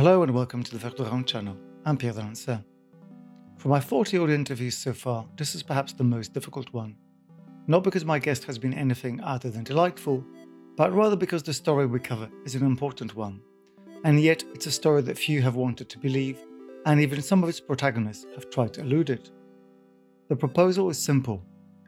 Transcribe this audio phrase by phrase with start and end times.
[0.00, 1.58] Hello and welcome to the Verlaine channel.
[1.84, 2.56] I'm Pierre Delancey.
[3.58, 6.96] For my 40 odd interviews so far, this is perhaps the most difficult one.
[7.66, 10.24] Not because my guest has been anything other than delightful,
[10.74, 13.42] but rather because the story we cover is an important one.
[14.02, 16.38] And yet, it's a story that few have wanted to believe,
[16.86, 19.30] and even some of its protagonists have tried to elude it.
[20.30, 21.44] The proposal is simple.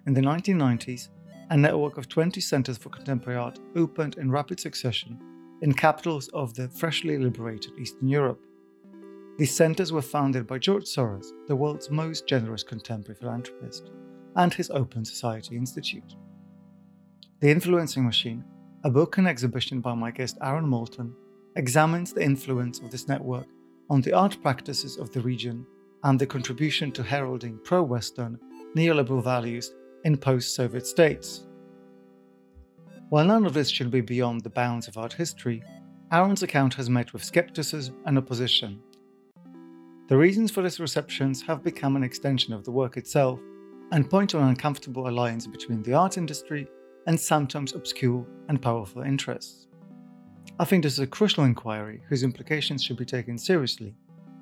[0.07, 1.09] In the 1990s,
[1.49, 5.19] a network of 20 centers for contemporary art opened in rapid succession
[5.63, 8.45] in capitals of the freshly liberated Eastern Europe.
[9.39, 13.91] These centers were founded by George Soros, the world's most generous contemporary philanthropist,
[14.37, 16.17] and his Open Society Institute.
[17.41, 18.45] The Influencing Machine,
[18.85, 21.15] a book and exhibition by my guest Aaron Moulton,
[21.57, 23.47] examines the influence of this network
[23.89, 25.65] on the art practices of the region
[26.03, 28.39] and the contribution to heralding pro Western
[28.77, 29.73] neoliberal values
[30.05, 31.47] in post Soviet states.
[33.13, 35.63] While none of this should be beyond the bounds of art history,
[36.11, 38.81] Aaron's account has met with skepticism and opposition.
[40.09, 43.39] The reasons for this receptions have become an extension of the work itself
[43.91, 46.67] and point to an uncomfortable alliance between the art industry
[47.07, 49.67] and sometimes obscure and powerful interests.
[50.59, 53.95] I think this is a crucial inquiry whose implications should be taken seriously,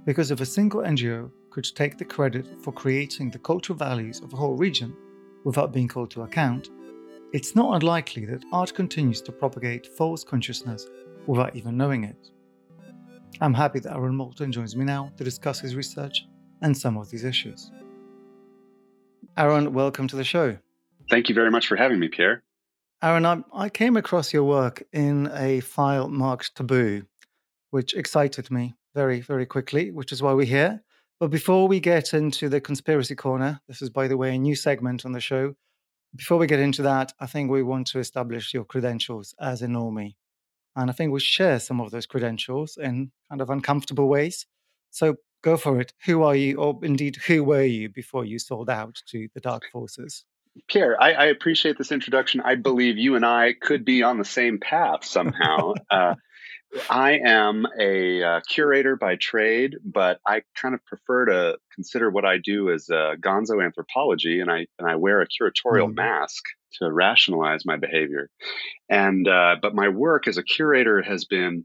[0.06, 4.32] because if a single NGO could take the credit for creating the cultural values of
[4.32, 4.96] a whole region
[5.42, 6.70] without being called to account,
[7.32, 10.86] it's not unlikely that art continues to propagate false consciousness
[11.26, 12.30] without even knowing it.
[13.40, 16.26] I'm happy that Aaron Moulton joins me now to discuss his research
[16.60, 17.70] and some of these issues.
[19.36, 20.58] Aaron, welcome to the show.
[21.08, 22.42] Thank you very much for having me, Pierre.
[23.02, 27.04] Aaron, I, I came across your work in a file marked taboo,
[27.70, 30.82] which excited me very, very quickly, which is why we're here.
[31.20, 34.56] But before we get into the conspiracy corner, this is, by the way, a new
[34.56, 35.54] segment on the show
[36.14, 39.66] before we get into that, I think we want to establish your credentials as a
[39.66, 40.14] normie.
[40.76, 44.46] And I think we share some of those credentials in kind of uncomfortable ways.
[44.90, 45.92] So go for it.
[46.06, 49.64] Who are you, or indeed, who were you before you sold out to the dark
[49.72, 50.24] forces?
[50.68, 52.40] Pierre, I, I appreciate this introduction.
[52.40, 55.74] I believe you and I could be on the same path somehow.
[55.90, 56.14] uh,
[56.88, 62.24] I am a uh, curator by trade, but I kind of prefer to consider what
[62.24, 65.96] I do as uh, gonzo anthropology, and I and I wear a curatorial mm.
[65.96, 66.44] mask
[66.78, 68.30] to rationalize my behavior.
[68.88, 71.64] And uh, but my work as a curator has been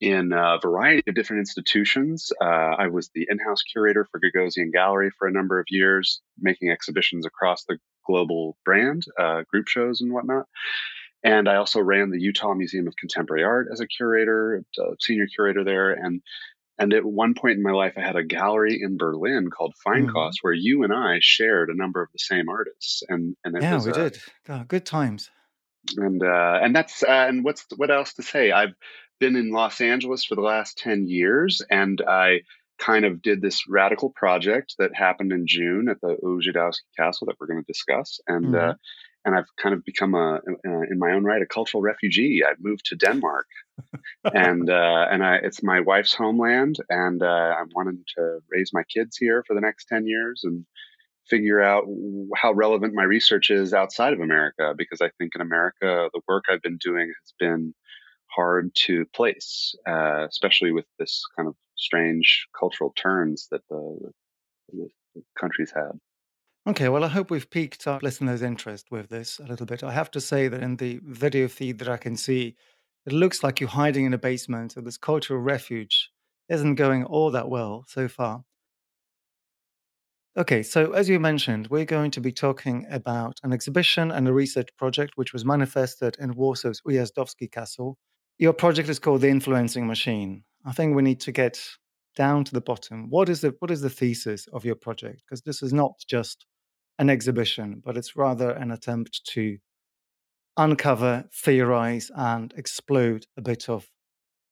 [0.00, 2.30] in a variety of different institutions.
[2.40, 6.70] Uh, I was the in-house curator for Gagosian Gallery for a number of years, making
[6.70, 10.46] exhibitions across the global brand, uh, group shows, and whatnot.
[11.26, 15.26] And I also ran the Utah Museum of Contemporary Art as a curator, a senior
[15.26, 15.90] curator there.
[15.90, 16.22] And
[16.78, 20.12] and at one point in my life, I had a gallery in Berlin called Feinkost,
[20.12, 20.42] mm-hmm.
[20.42, 23.02] where you and I shared a number of the same artists.
[23.08, 24.18] And and yeah, was, we uh, did.
[24.48, 25.28] Oh, good times.
[25.96, 28.52] And uh, and that's uh, and what's what else to say?
[28.52, 28.74] I've
[29.18, 32.42] been in Los Angeles for the last ten years, and I
[32.78, 37.36] kind of did this radical project that happened in June at the Ujazdowski Castle that
[37.40, 38.20] we're going to discuss.
[38.28, 38.70] And uh, mm-hmm.
[38.70, 38.74] uh,
[39.26, 42.42] and I've kind of become a, in my own right, a cultural refugee.
[42.48, 43.46] I've moved to Denmark,
[44.24, 48.84] and uh, and I, it's my wife's homeland, and uh, I'm wanting to raise my
[48.84, 50.64] kids here for the next ten years and
[51.28, 51.84] figure out
[52.36, 54.74] how relevant my research is outside of America.
[54.78, 57.74] Because I think in America, the work I've been doing has been
[58.30, 64.12] hard to place, uh, especially with this kind of strange cultural turns that the,
[64.72, 64.88] the
[65.38, 65.98] country's had.
[66.68, 69.84] Okay, well, I hope we've piqued our listeners' interest with this a little bit.
[69.84, 72.56] I have to say that in the video feed that I can see,
[73.06, 76.10] it looks like you're hiding in a basement, so this cultural refuge
[76.48, 78.42] isn't going all that well so far.
[80.36, 84.32] Okay, so as you mentioned, we're going to be talking about an exhibition and a
[84.32, 87.96] research project which was manifested in Warsaw's Ujazdowski Castle.
[88.38, 90.42] Your project is called The Influencing Machine.
[90.64, 91.64] I think we need to get
[92.16, 93.08] down to the bottom.
[93.08, 95.22] What is the what is the thesis of your project?
[95.24, 96.44] Because this is not just
[96.98, 99.58] an exhibition, but it's rather an attempt to
[100.56, 103.86] uncover, theorize, and explode a bit of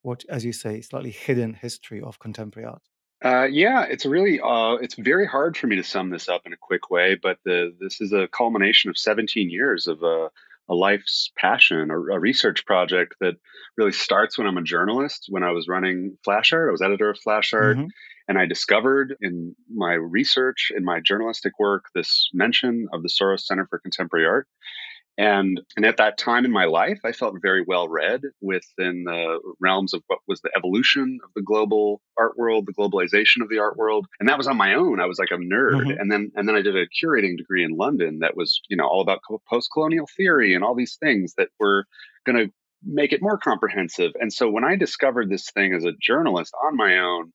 [0.03, 2.83] what, as you say, slightly hidden history of contemporary art.
[3.25, 6.53] Uh, yeah, it's really uh, it's very hard for me to sum this up in
[6.53, 10.29] a quick way, but the, this is a culmination of 17 years of a,
[10.69, 13.37] a life's passion, a, a, research project that
[13.79, 15.27] really starts when I'm a journalist.
[15.31, 17.79] When I was running Flash Art, I was editor of Flash Art.
[17.79, 17.87] Mm-hmm.
[18.29, 23.41] And I discovered in my research, in my journalistic work, this mention of the Soros
[23.41, 24.49] Center for Contemporary Art.
[25.17, 29.39] And, and at that time in my life, I felt very well read within the
[29.61, 33.61] realms of what was the evolution of the global art world, the globalization of the
[33.61, 34.07] art world.
[34.19, 35.01] And that was on my own.
[35.01, 35.83] I was like a nerd.
[35.83, 36.01] Mm-hmm.
[36.01, 38.89] And then, and then I did a curating degree in London that was, you know,
[38.89, 41.85] all about post colonial theory and all these things that were
[42.27, 42.53] going to
[42.85, 44.13] make it more comprehensive.
[44.21, 47.33] And so when I discovered this thing as a journalist on my own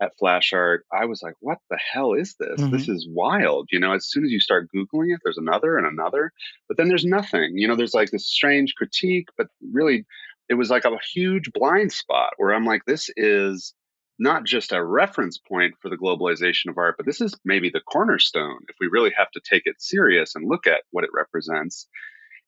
[0.00, 2.60] at Flash Art, I was like, what the hell is this?
[2.60, 2.70] Mm-hmm.
[2.70, 3.68] This is wild.
[3.70, 6.32] You know, as soon as you start Googling it, there's another and another,
[6.68, 7.52] but then there's nothing.
[7.54, 10.06] You know, there's like this strange critique, but really
[10.48, 13.74] it was like a huge blind spot where I'm like, this is
[14.18, 17.80] not just a reference point for the globalization of art, but this is maybe the
[17.80, 21.88] cornerstone if we really have to take it serious and look at what it represents.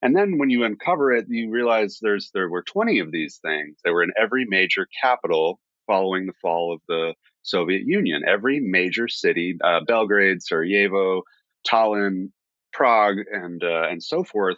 [0.02, 3.78] And then when you uncover it, you realize there's there were 20 of these things.
[3.84, 8.22] They were in every major capital following the fall of the Soviet Union.
[8.26, 11.22] Every major city, uh, Belgrade, Sarajevo,
[11.66, 12.30] Tallinn,
[12.72, 14.56] Prague, and uh, and so forth,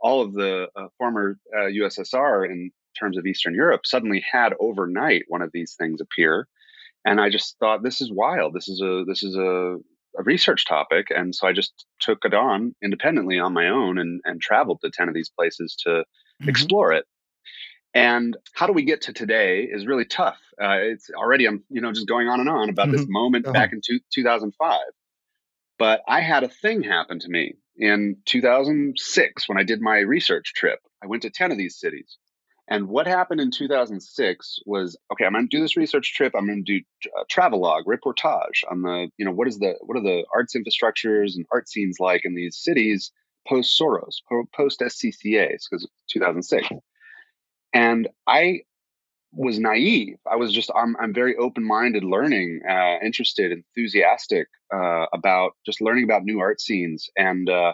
[0.00, 5.24] all of the uh, former USSR uh, in terms of Eastern Europe suddenly had overnight
[5.28, 6.48] one of these things appear,
[7.04, 8.54] and I just thought this is wild.
[8.54, 9.76] This is a this is a
[10.16, 11.08] a research topic.
[11.10, 14.90] And so I just took it on independently on my own and, and traveled to
[14.90, 16.48] 10 of these places to mm-hmm.
[16.48, 17.04] explore it.
[17.94, 20.38] And how do we get to today is really tough.
[20.60, 22.96] Uh, it's already, I'm, you know, just going on and on about mm-hmm.
[22.96, 23.52] this moment uh-huh.
[23.52, 24.80] back in two, 2005.
[25.78, 30.54] But I had a thing happen to me in 2006 when I did my research
[30.54, 30.80] trip.
[31.02, 32.18] I went to 10 of these cities.
[32.66, 35.26] And what happened in 2006 was okay.
[35.26, 36.32] I'm going to do this research trip.
[36.34, 36.84] I'm going to do
[37.20, 41.34] a travelogue, reportage on the you know what is the what are the arts infrastructures
[41.36, 43.12] and art scenes like in these cities
[43.46, 44.22] post Soros,
[44.56, 46.68] post SCCA, because 2006.
[47.74, 48.60] And I
[49.32, 50.16] was naive.
[50.30, 55.80] I was just I'm I'm very open minded, learning, uh, interested, enthusiastic uh, about just
[55.80, 57.48] learning about new art scenes and.
[57.48, 57.72] Uh,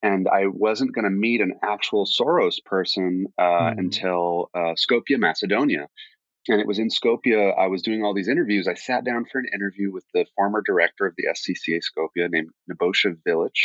[0.00, 3.78] and I wasn't going to meet an actual Soros person uh, mm.
[3.78, 5.88] until uh, Skopje, Macedonia.
[6.46, 7.52] And it was in Skopje.
[7.58, 8.68] I was doing all these interviews.
[8.68, 12.50] I sat down for an interview with the former director of the SCCA Skopje named
[12.70, 13.56] Nebojša Vilic.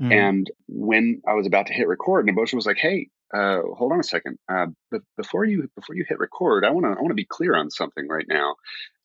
[0.00, 0.12] Mm.
[0.12, 4.00] And when I was about to hit record, Nebojša was like, "Hey, uh, hold on
[4.00, 4.38] a second.
[4.48, 7.26] Uh, but before you before you hit record, I want to I want to be
[7.26, 8.56] clear on something right now.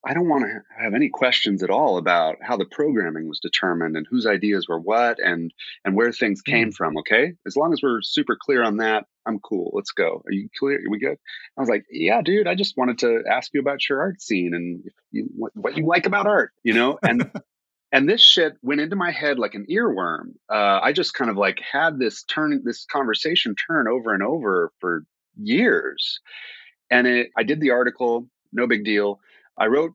[0.06, 3.96] I don't want to have any questions at all about how the programming was determined
[3.96, 5.54] and whose ideas were what and
[5.86, 6.74] and where things came mm.
[6.74, 6.98] from.
[6.98, 9.72] Okay, as long as we're super clear on that, I'm cool.
[9.74, 10.22] Let's go.
[10.26, 10.78] Are you clear?
[10.78, 11.18] Are we good?
[11.58, 12.48] I was like, yeah, dude.
[12.48, 15.86] I just wanted to ask you about your art scene and you, what, what you
[15.86, 16.98] like about art, you know.
[17.02, 17.30] And
[17.94, 20.34] and this shit went into my head like an earworm.
[20.52, 24.72] Uh, I just kind of like had this turn, this conversation turn over and over
[24.82, 25.04] for
[25.40, 26.20] years.
[26.90, 29.20] And it, I did the article, no big deal.
[29.60, 29.92] I wrote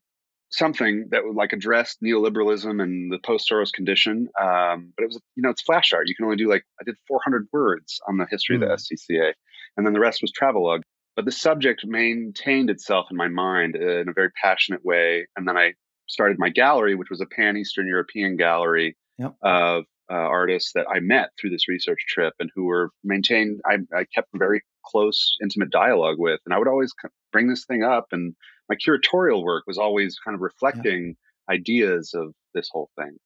[0.51, 4.29] something that would like address neoliberalism and the post Soros condition.
[4.41, 6.07] Um, but it was, you know, it's flash art.
[6.09, 8.63] You can only do like, I did 400 words on the history mm.
[8.63, 9.15] of the hmm.
[9.17, 9.33] SCCA,
[9.77, 10.83] and then the rest was travelogue.
[11.17, 15.27] But the subject maintained itself in my mind in a very passionate way.
[15.37, 15.73] And then I
[16.09, 19.35] started my gallery, which was a pan Eastern European gallery yep.
[19.43, 23.79] of uh, artists that I met through this research trip and who were maintained, I,
[23.95, 26.41] I kept very close, intimate dialogue with.
[26.47, 26.93] And I would always
[27.31, 28.35] bring this thing up and
[28.69, 31.17] my curatorial work was always kind of reflecting
[31.49, 31.55] yeah.
[31.55, 33.17] ideas of this whole thing.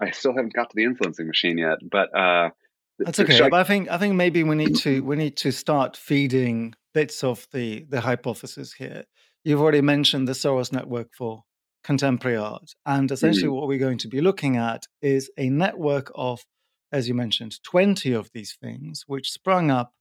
[0.00, 2.50] I still haven't got to the influencing machine yet, but uh,
[2.98, 3.40] that's okay.
[3.40, 6.74] I, but I think I think maybe we need to we need to start feeding
[6.92, 9.04] bits of the the hypothesis here.
[9.44, 11.44] You've already mentioned the Soros network for
[11.86, 13.54] contemporary art, and essentially mm-hmm.
[13.54, 16.44] what we're going to be looking at is a network of,
[16.90, 19.92] as you mentioned, twenty of these things which sprung up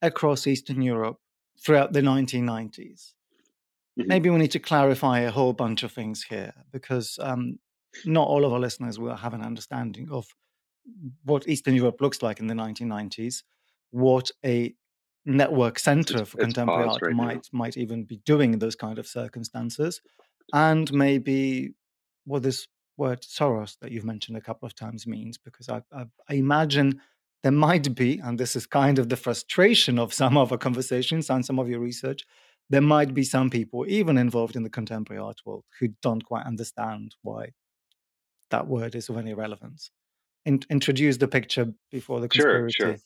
[0.00, 1.18] across Eastern Europe
[1.62, 3.12] throughout the 1990s.
[3.98, 4.08] Mm-hmm.
[4.08, 7.58] Maybe we need to clarify a whole bunch of things here because um,
[8.06, 10.26] not all of our listeners will have an understanding of
[11.24, 13.42] what Eastern Europe looks like in the 1990s,
[13.90, 14.74] what a
[15.26, 17.58] network center it's, for contemporary art right might now.
[17.58, 20.00] might even be doing in those kind of circumstances,
[20.52, 21.74] and maybe
[22.24, 26.04] what this word Soros that you've mentioned a couple of times means, because I, I,
[26.28, 27.00] I imagine
[27.42, 31.28] there might be, and this is kind of the frustration of some of our conversations
[31.28, 32.24] and some of your research,
[32.70, 36.46] there might be some people, even involved in the contemporary art world, who don't quite
[36.46, 37.50] understand why
[38.50, 39.90] that word is of any relevance.
[40.46, 42.74] In- introduce the picture before the conspiracy.
[42.78, 42.98] Sure, sure.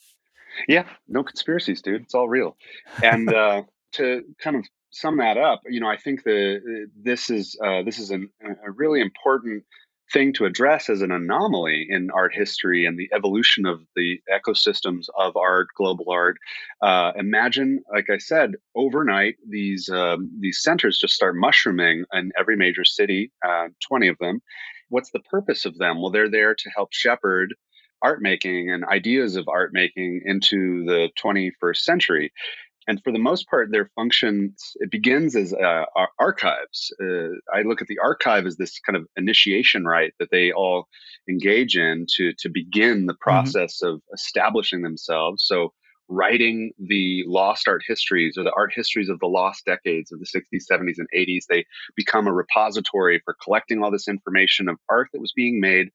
[0.69, 2.03] Yeah, no conspiracies, dude.
[2.03, 2.57] It's all real.
[3.03, 4.67] And uh, to kind of
[5.01, 8.71] sum that up, you know, I think the this is uh, this is an, a
[8.71, 9.65] really important
[10.13, 15.07] thing to address as an anomaly in art history and the evolution of the ecosystems
[15.19, 16.39] of art, global art.
[16.81, 22.57] Uh, imagine, like I said, overnight these um, these centers just start mushrooming in every
[22.57, 24.41] major city, uh, twenty of them.
[24.89, 26.01] What's the purpose of them?
[26.01, 27.55] Well, they're there to help shepherd
[28.01, 32.33] art making and ideas of art making into the 21st century
[32.89, 35.85] and for the most part their function it begins as uh,
[36.19, 40.51] archives uh, i look at the archive as this kind of initiation rite that they
[40.51, 40.89] all
[41.29, 43.31] engage in to to begin the mm-hmm.
[43.31, 43.95] process mm-hmm.
[43.95, 45.73] of establishing themselves so
[46.09, 50.25] writing the lost art histories or the art histories of the lost decades of the
[50.25, 51.45] 60s, 70s, and 80s.
[51.49, 51.67] They
[51.97, 55.91] become a repository for collecting all this information of art that was being made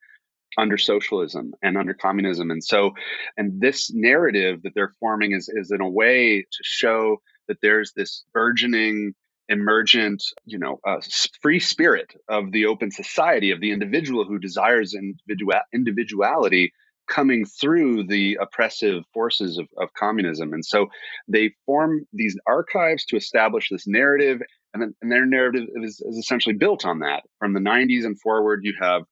[0.58, 2.52] under socialism and under communism.
[2.52, 2.92] And so,
[3.38, 7.18] and this narrative that they're forming is, is in a way to show
[7.48, 9.14] that there's this burgeoning
[9.50, 11.02] emergent, you know, uh,
[11.42, 16.72] free spirit of the open society of the individual who desires individual individuality
[17.08, 20.54] coming through the oppressive forces of, of communism.
[20.54, 20.88] And so
[21.28, 24.42] they form these archives to establish this narrative.
[24.74, 27.24] And, then, and their narrative is, is essentially built on that.
[27.40, 29.04] From the 90s and forward, you have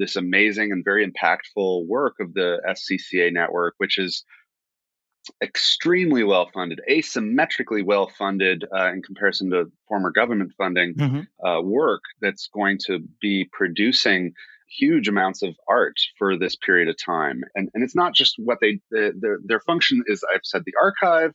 [0.00, 4.24] this amazing and very impactful work of the SCCA network, which is
[5.42, 11.46] extremely well funded, asymmetrically well funded uh, in comparison to former government funding mm-hmm.
[11.46, 14.32] uh, work that's going to be producing
[14.68, 17.42] huge amounts of art for this period of time.
[17.54, 20.74] And, and it's not just what they, the, their, their function is, I've said the
[20.82, 21.32] archive,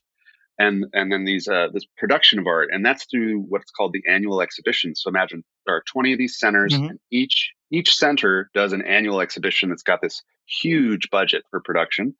[0.57, 4.03] and and then these uh, this production of art, and that's through what's called the
[4.09, 4.95] annual exhibition.
[4.95, 6.91] So imagine there are 20 of these centers, mm-hmm.
[6.91, 12.15] and each each center does an annual exhibition that's got this huge budget for production.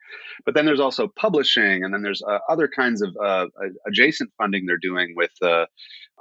[0.46, 3.46] But then there's also publishing, and then there's uh, other kinds of uh,
[3.88, 5.66] adjacent funding they're doing with uh,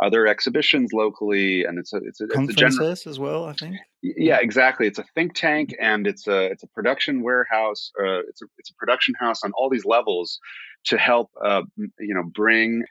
[0.02, 3.44] other exhibitions locally, and it's a it's a, conferences it's a as well.
[3.44, 3.76] I think.
[4.02, 4.86] Yeah, exactly.
[4.86, 7.90] It's a think tank, and it's a it's a production warehouse.
[7.98, 10.38] Uh, it's a it's a production house on all these levels
[10.86, 12.84] to help uh, you know bring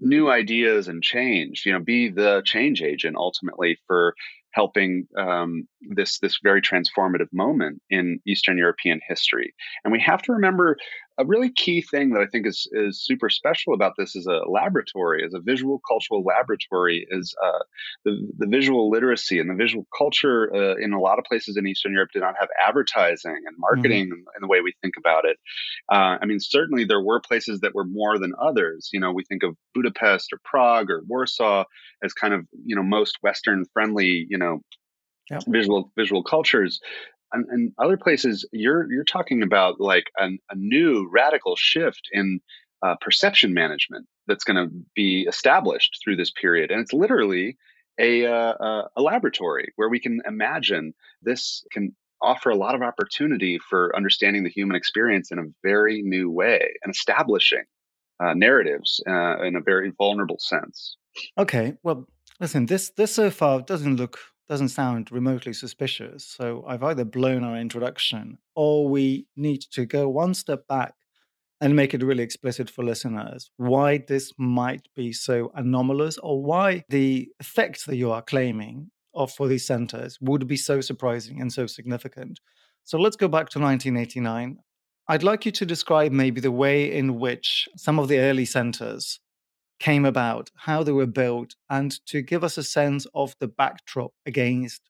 [0.00, 4.14] new ideas and change you know be the change agent ultimately for
[4.58, 9.54] helping um, this this very transformative moment in Eastern European history.
[9.84, 10.76] And we have to remember
[11.18, 14.40] a really key thing that I think is is super special about this as a
[14.48, 17.62] laboratory, as a visual cultural laboratory, is uh,
[18.04, 21.66] the the visual literacy and the visual culture uh, in a lot of places in
[21.66, 24.36] Eastern Europe did not have advertising and marketing mm-hmm.
[24.36, 25.36] in, the way we think about it.
[25.92, 28.90] Uh, I mean, certainly there were places that were more than others.
[28.92, 31.64] You know, we think of Budapest or Prague or Warsaw
[32.02, 34.47] as kind of you know most Western friendly you know
[35.30, 35.42] yep.
[35.48, 36.80] visual visual cultures.
[37.30, 42.40] And, and, other places you're you're talking about like an, a new radical shift in
[42.82, 46.70] uh, perception management that's going to be established through this period.
[46.70, 47.56] And it's literally
[47.98, 53.58] a, uh, a laboratory where we can imagine this can offer a lot of opportunity
[53.58, 57.64] for understanding the human experience in a very new way and establishing
[58.20, 60.96] uh, narratives uh, in a very vulnerable sense.
[61.36, 61.74] Okay.
[61.82, 62.06] Well
[62.40, 66.24] listen this this so far doesn't look doesn't sound remotely suspicious.
[66.24, 70.94] So I've either blown our introduction or we need to go one step back
[71.60, 76.84] and make it really explicit for listeners why this might be so anomalous or why
[76.88, 81.52] the effects that you are claiming of for these centers would be so surprising and
[81.52, 82.40] so significant.
[82.84, 84.58] So let's go back to 1989.
[85.08, 89.20] I'd like you to describe maybe the way in which some of the early centers
[89.78, 94.12] came about, how they were built, and to give us a sense of the backdrop
[94.26, 94.82] against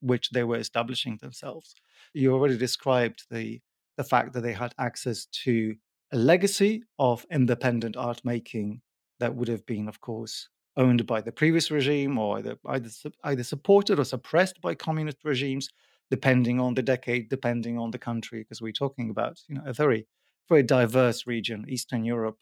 [0.00, 1.74] which they were establishing themselves.
[2.12, 3.60] You already described the
[3.96, 5.76] the fact that they had access to
[6.12, 8.80] a legacy of independent art making
[9.20, 12.88] that would have been, of course, owned by the previous regime or either, either,
[13.24, 15.68] either supported or suppressed by communist regimes,
[16.10, 19.72] depending on the decade, depending on the country, because we're talking about you know a
[19.72, 20.06] very
[20.48, 22.38] very diverse region, Eastern Europe,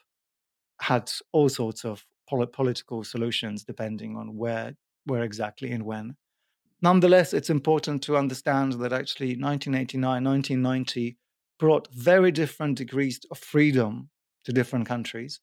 [0.81, 4.75] had all sorts of polit- political solutions depending on where
[5.07, 6.17] where exactly and when.
[6.83, 11.17] Nonetheless, it's important to understand that actually 1989, 1990
[11.59, 14.09] brought very different degrees of freedom
[14.45, 15.41] to different countries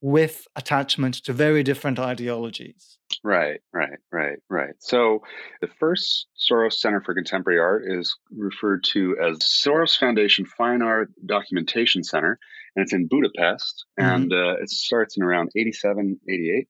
[0.00, 2.98] with attachment to very different ideologies.
[3.22, 4.74] Right, right, right, right.
[4.78, 5.22] So
[5.60, 11.10] the first Soros Center for Contemporary Art is referred to as Soros Foundation Fine Art
[11.24, 12.38] Documentation Center,
[12.74, 14.14] and it's in Budapest, mm-hmm.
[14.14, 16.68] and uh, it starts in around 87, 88.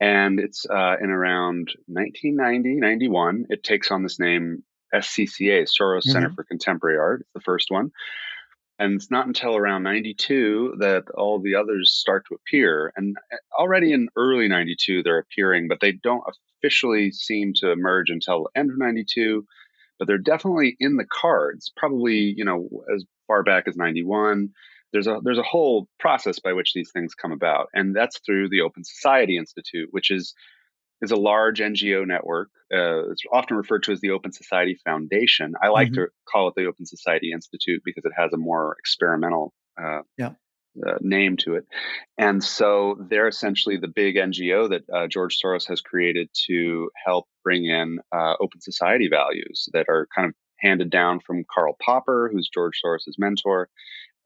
[0.00, 3.46] And it's uh, in around 1990, 91.
[3.48, 4.62] It takes on this name
[4.94, 6.10] SCCA, Soros mm-hmm.
[6.10, 7.22] Center for Contemporary Art.
[7.22, 7.90] It's the first one.
[8.78, 12.92] And it's not until around 92 that all the others start to appear.
[12.96, 16.22] And uh, already in early 92, they're appearing, but they don't
[16.62, 19.44] officially seem to emerge until the end of 92.
[19.98, 24.50] But they're definitely in the cards, probably, you know, as far back as 91.
[24.92, 28.48] There's a there's a whole process by which these things come about, and that's through
[28.48, 30.34] the Open Society Institute, which is
[31.02, 32.50] is a large NGO network.
[32.72, 35.54] Uh, it's often referred to as the Open Society Foundation.
[35.62, 36.02] I like mm-hmm.
[36.02, 40.32] to call it the Open Society Institute because it has a more experimental uh, yeah.
[40.86, 41.66] uh, name to it.
[42.18, 47.26] And so they're essentially the big NGO that uh, George Soros has created to help
[47.42, 52.28] bring in uh, open society values that are kind of handed down from Karl Popper,
[52.32, 53.68] who's George Soros's mentor.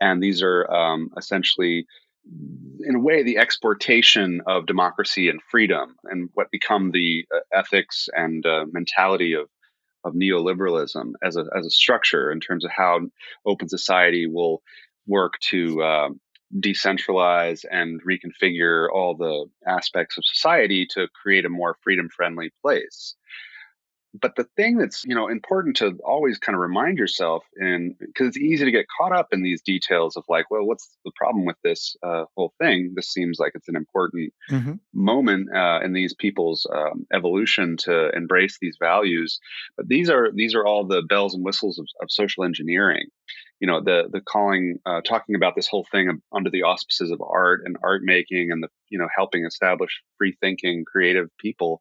[0.01, 1.87] And these are um, essentially
[2.25, 8.09] in a way, the exportation of democracy and freedom, and what become the uh, ethics
[8.13, 9.49] and uh, mentality of
[10.05, 12.99] of neoliberalism as a as a structure in terms of how
[13.47, 14.63] open society will
[15.07, 16.09] work to uh,
[16.61, 23.15] decentralize and reconfigure all the aspects of society to create a more freedom friendly place
[24.21, 28.29] but the thing that's you know important to always kind of remind yourself and because
[28.29, 31.45] it's easy to get caught up in these details of like well what's the problem
[31.45, 32.93] with this uh, whole thing?
[32.95, 34.75] This seems like it's an important mm-hmm.
[34.93, 39.41] moment uh, in these people's um, evolution to embrace these values.
[39.77, 43.07] But these are these are all the bells and whistles of, of social engineering.
[43.61, 47.23] You know the the calling uh, talking about this whole thing under the auspices of
[47.23, 51.81] art and art making and the you know helping establish free thinking creative people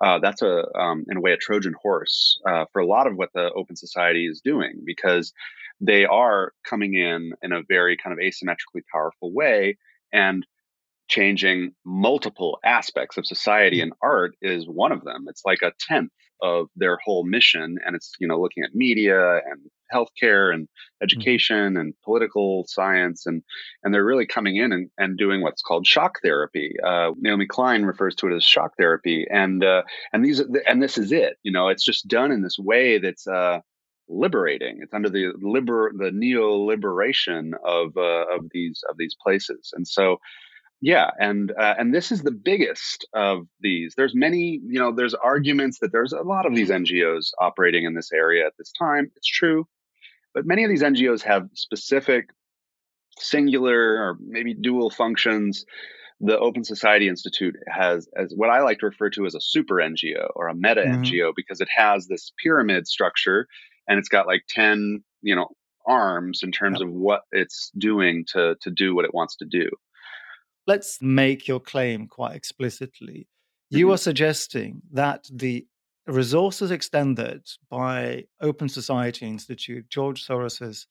[0.00, 3.16] uh, that's a um, in a way a Trojan horse uh, for a lot of
[3.16, 5.32] what the Open Society is doing because
[5.80, 9.76] they are coming in in a very kind of asymmetrically powerful way
[10.12, 10.46] and
[11.12, 15.26] changing multiple aspects of society and art is one of them.
[15.28, 19.36] It's like a tenth of their whole mission and it's you know looking at media
[19.36, 19.60] and
[19.94, 21.04] healthcare and mm-hmm.
[21.04, 23.42] education and political science and
[23.84, 26.72] and they're really coming in and, and doing what's called shock therapy.
[26.84, 29.82] Uh, naomi klein refers to it as shock therapy and uh,
[30.14, 33.26] and these and this is it you know it's just done in this way that's
[33.26, 33.60] uh,
[34.08, 34.78] liberating.
[34.80, 39.72] It's under the liber the neo-liberation of uh, of these of these places.
[39.74, 40.18] And so
[40.82, 43.94] yeah and uh, and this is the biggest of these.
[43.96, 47.94] There's many you know there's arguments that there's a lot of these ngos operating in
[47.94, 49.66] this area at this time it's true
[50.34, 52.30] but many of these ngos have specific
[53.18, 55.64] singular or maybe dual functions.
[56.20, 59.76] The open society institute has as what i like to refer to as a super
[59.76, 61.02] ngo or a meta mm-hmm.
[61.02, 63.48] ngo because it has this pyramid structure
[63.88, 65.48] and it's got like 10 you know
[65.84, 69.68] arms in terms of what it's doing to to do what it wants to do
[70.66, 73.28] let's make your claim quite explicitly.
[73.70, 73.94] You mm-hmm.
[73.94, 75.66] are suggesting that the
[76.06, 80.86] resources extended by Open Society Institute, George Soros's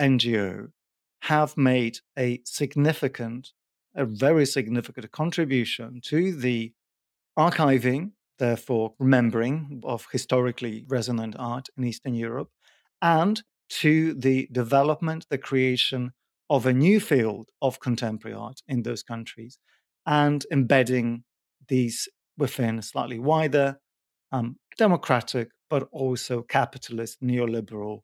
[0.00, 0.68] NGO,
[1.22, 3.52] have made a significant,
[3.94, 6.72] a very significant contribution to the
[7.38, 12.50] archiving, therefore remembering of historically resonant art in Eastern Europe,
[13.02, 16.12] and to the development, the creation
[16.50, 19.58] of a new field of contemporary art in those countries
[20.06, 21.24] and embedding
[21.68, 22.08] these
[22.38, 23.78] within a slightly wider,
[24.32, 28.00] um, democratic, but also capitalist, neoliberal,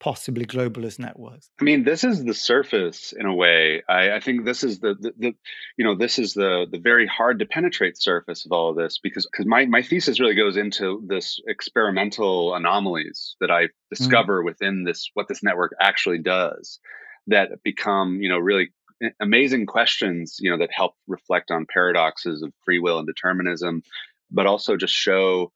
[0.00, 1.50] possibly globalist networks.
[1.60, 3.82] I mean, this is the surface in a way.
[3.88, 5.34] I, I think this is the, the, the,
[5.76, 9.00] you know, this is the the very hard to penetrate surface of all of this
[9.02, 13.68] because because my my thesis really goes into this experimental anomalies that I mm.
[13.90, 14.44] discover mm.
[14.44, 16.78] within this what this network actually does
[17.28, 18.68] that become you know really
[19.20, 23.82] amazing questions you know that help reflect on paradoxes of free will and determinism
[24.30, 25.52] but also just show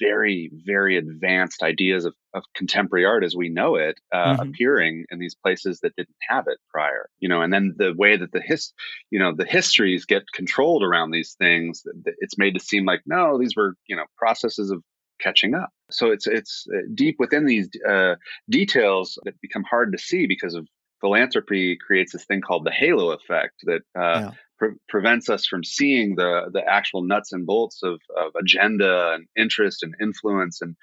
[0.00, 4.48] very very advanced ideas of, of contemporary art as we know it uh, mm-hmm.
[4.48, 8.16] appearing in these places that didn't have it prior you know and then the way
[8.16, 8.72] that the his
[9.10, 11.82] you know the histories get controlled around these things
[12.18, 14.82] it's made to seem like no these were you know processes of
[15.20, 18.14] catching up so it's it's uh, deep within these uh,
[18.50, 20.66] details that become hard to see because of
[21.04, 24.30] philanthropy creates this thing called the halo effect that uh, yeah.
[24.58, 29.26] pre- prevents us from seeing the the actual nuts and bolts of, of agenda and
[29.36, 30.76] interest and influence and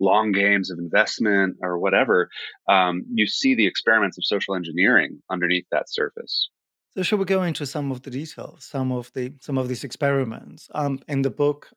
[0.00, 2.28] long games of investment or whatever.
[2.68, 6.50] Um, you see the experiments of social engineering underneath that surface.
[6.94, 9.84] So, should we go into some of the details, some of the some of these
[9.84, 10.68] experiments?
[10.74, 11.70] Um, in the book,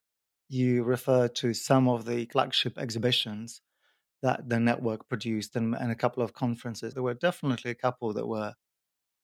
[0.50, 3.62] you refer to some of the flagship exhibitions
[4.22, 6.94] that the network produced and, and a couple of conferences.
[6.94, 8.54] There were definitely a couple that were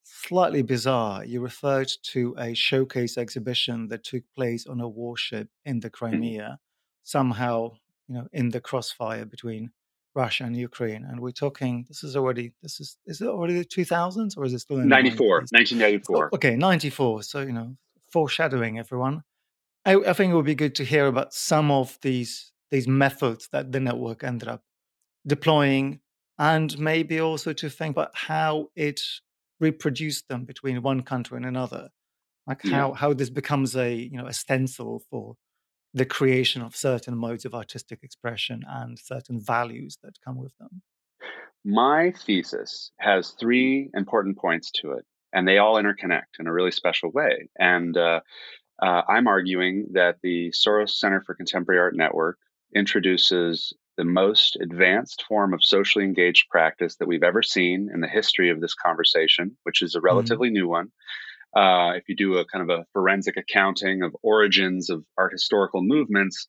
[0.04, 1.24] slightly bizarre.
[1.24, 6.06] You referred to a showcase exhibition that took place on a warship in the mm-hmm.
[6.06, 6.60] Crimea,
[7.04, 7.74] somehow,
[8.08, 9.72] you know, in the crossfire between
[10.16, 11.06] Russia and Ukraine.
[11.08, 14.54] And we're talking, this is already, this is, is it already the 2000s or is
[14.54, 16.30] it still in 94, 1994?
[16.34, 17.24] okay, 94.
[17.24, 17.78] So, you know,
[18.12, 19.24] foreshadowing everyone.
[19.86, 23.48] I, I think it would be good to hear about some of these these methods
[23.54, 24.62] that the network ended up
[25.28, 26.00] deploying
[26.40, 29.02] and maybe also to think about how it
[29.60, 31.90] reproduced them between one country and another.
[32.46, 32.72] Like yeah.
[32.72, 35.36] how how this becomes a you know a stencil for
[35.94, 40.82] the creation of certain modes of artistic expression and certain values that come with them.
[41.66, 46.72] My thesis has three important points to it and they all interconnect in a really
[46.72, 47.50] special way.
[47.58, 48.22] And uh,
[48.82, 52.38] uh, i'm arguing that the soros center for contemporary art network
[52.76, 58.08] introduces the most advanced form of socially engaged practice that we've ever seen in the
[58.08, 60.06] history of this conversation, which is a mm-hmm.
[60.06, 60.56] relatively mm-hmm.
[60.56, 60.92] new one.
[61.56, 65.82] Uh, if you do a kind of a forensic accounting of origins of art historical
[65.82, 66.46] movements,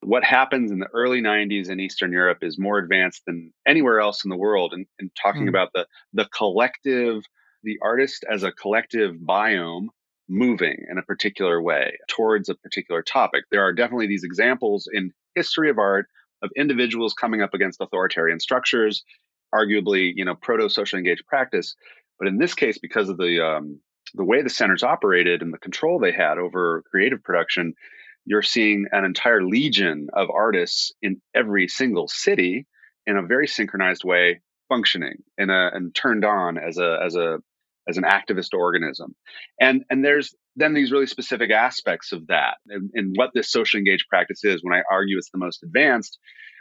[0.00, 4.24] what happens in the early 90s in Eastern Europe is more advanced than anywhere else
[4.24, 4.72] in the world.
[4.72, 5.48] And, and talking mm.
[5.50, 7.22] about the the collective,
[7.62, 9.88] the artist as a collective biome
[10.28, 13.44] moving in a particular way towards a particular topic.
[13.50, 16.06] There are definitely these examples in history of art
[16.42, 19.04] of individuals coming up against authoritarian structures,
[19.54, 21.74] arguably, you know, proto social engaged practice.
[22.18, 23.80] But in this case, because of the um,
[24.14, 27.74] the way the centers operated and the control they had over creative production,
[28.24, 32.66] you're seeing an entire legion of artists in every single city
[33.06, 37.38] in a very synchronized way functioning in a, and turned on as a as a
[37.88, 39.14] as an activist organism
[39.58, 43.78] and and there's then these really specific aspects of that and, and what this social
[43.78, 46.18] engaged practice is when i argue it's the most advanced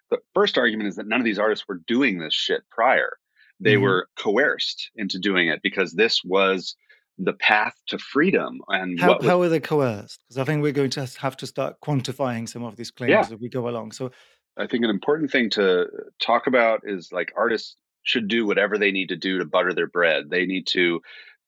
[0.09, 3.17] the first argument is that none of these artists were doing this shit prior
[3.59, 3.83] they mm-hmm.
[3.83, 6.75] were coerced into doing it because this was
[7.17, 10.89] the path to freedom and how, how are they coerced because i think we're going
[10.89, 13.21] to have to start quantifying some of these claims yeah.
[13.21, 14.11] as we go along so
[14.57, 15.87] i think an important thing to
[16.21, 19.87] talk about is like artists should do whatever they need to do to butter their
[19.87, 21.01] bread they need to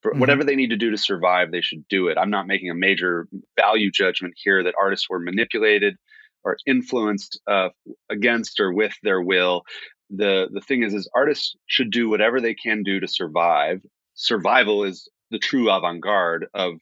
[0.06, 0.20] mm-hmm.
[0.20, 2.18] whatever they need to do to survive they should do it.
[2.18, 5.96] I'm not making a major value judgment here that artists were manipulated
[6.44, 7.70] or influenced uh,
[8.10, 9.64] against or with their will.
[10.10, 13.82] The the thing is is artists should do whatever they can do to survive.
[14.16, 16.74] Survival is the true avant-garde of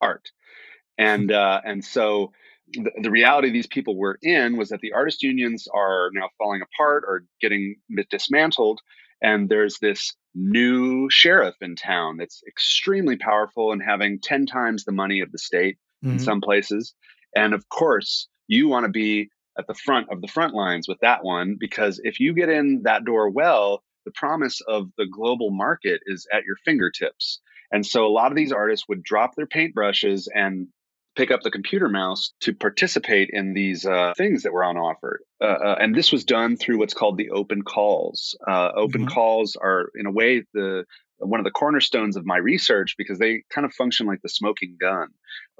[0.00, 0.30] art.
[0.96, 2.32] And uh, and so
[2.72, 6.62] the, the, reality these people were in was that the artist unions are now falling
[6.62, 7.76] apart or getting
[8.10, 8.80] dismantled
[9.24, 14.92] and there's this new sheriff in town that's extremely powerful and having 10 times the
[14.92, 16.14] money of the state mm-hmm.
[16.14, 16.94] in some places
[17.36, 20.98] and of course you want to be at the front of the front lines with
[21.00, 25.50] that one because if you get in that door well the promise of the global
[25.50, 29.46] market is at your fingertips and so a lot of these artists would drop their
[29.46, 30.66] paintbrushes and
[31.16, 35.20] pick up the computer mouse to participate in these uh, things that were on offer.
[35.40, 38.36] Uh, uh, and this was done through what's called the open calls.
[38.46, 39.14] Uh, open mm-hmm.
[39.14, 40.84] calls are, in a way, the
[41.18, 44.76] one of the cornerstones of my research because they kind of function like the smoking
[44.80, 45.08] gun.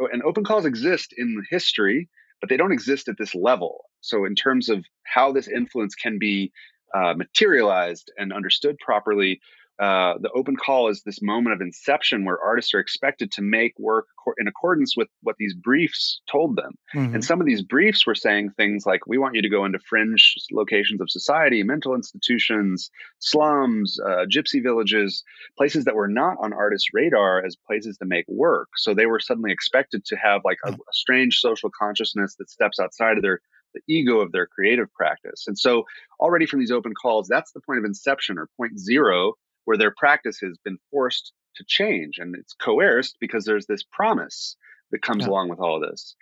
[0.01, 2.09] Oh, and open calls exist in history,
[2.41, 3.85] but they don't exist at this level.
[4.01, 6.53] So, in terms of how this influence can be
[6.95, 9.41] uh, materialized and understood properly,
[9.81, 13.73] uh, the open call is this moment of inception where artists are expected to make
[13.79, 14.07] work
[14.39, 16.75] in accordance with what these briefs told them.
[16.95, 17.17] Mm-hmm.
[17.17, 19.81] And some of these briefs were saying things like, we want you to go into
[19.81, 25.25] fringe locations of society, mental institutions, slums, uh, gypsy villages,
[25.59, 28.69] places that were not on artists' radar as places to make work.
[28.77, 32.79] So they were suddenly expected to have like a, a strange social consciousness that steps
[32.79, 33.41] outside of their
[33.75, 35.49] the ego of their creative practice.
[35.49, 35.85] And so
[36.21, 39.95] already from these open calls, that's the point of inception or point zero where their
[39.97, 44.57] practice has been forced to change and it's coerced because there's this promise
[44.91, 45.31] that comes yeah.
[45.31, 46.15] along with all of this.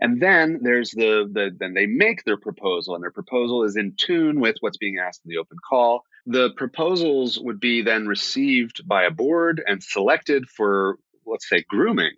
[0.00, 3.94] And then there's the, the then they make their proposal and their proposal is in
[3.96, 6.02] tune with what's being asked in the open call.
[6.26, 12.12] The proposals would be then received by a board and selected for let's say grooming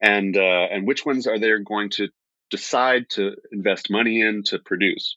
[0.00, 2.08] and uh, and which ones are they going to
[2.50, 5.16] decide to invest money in to produce.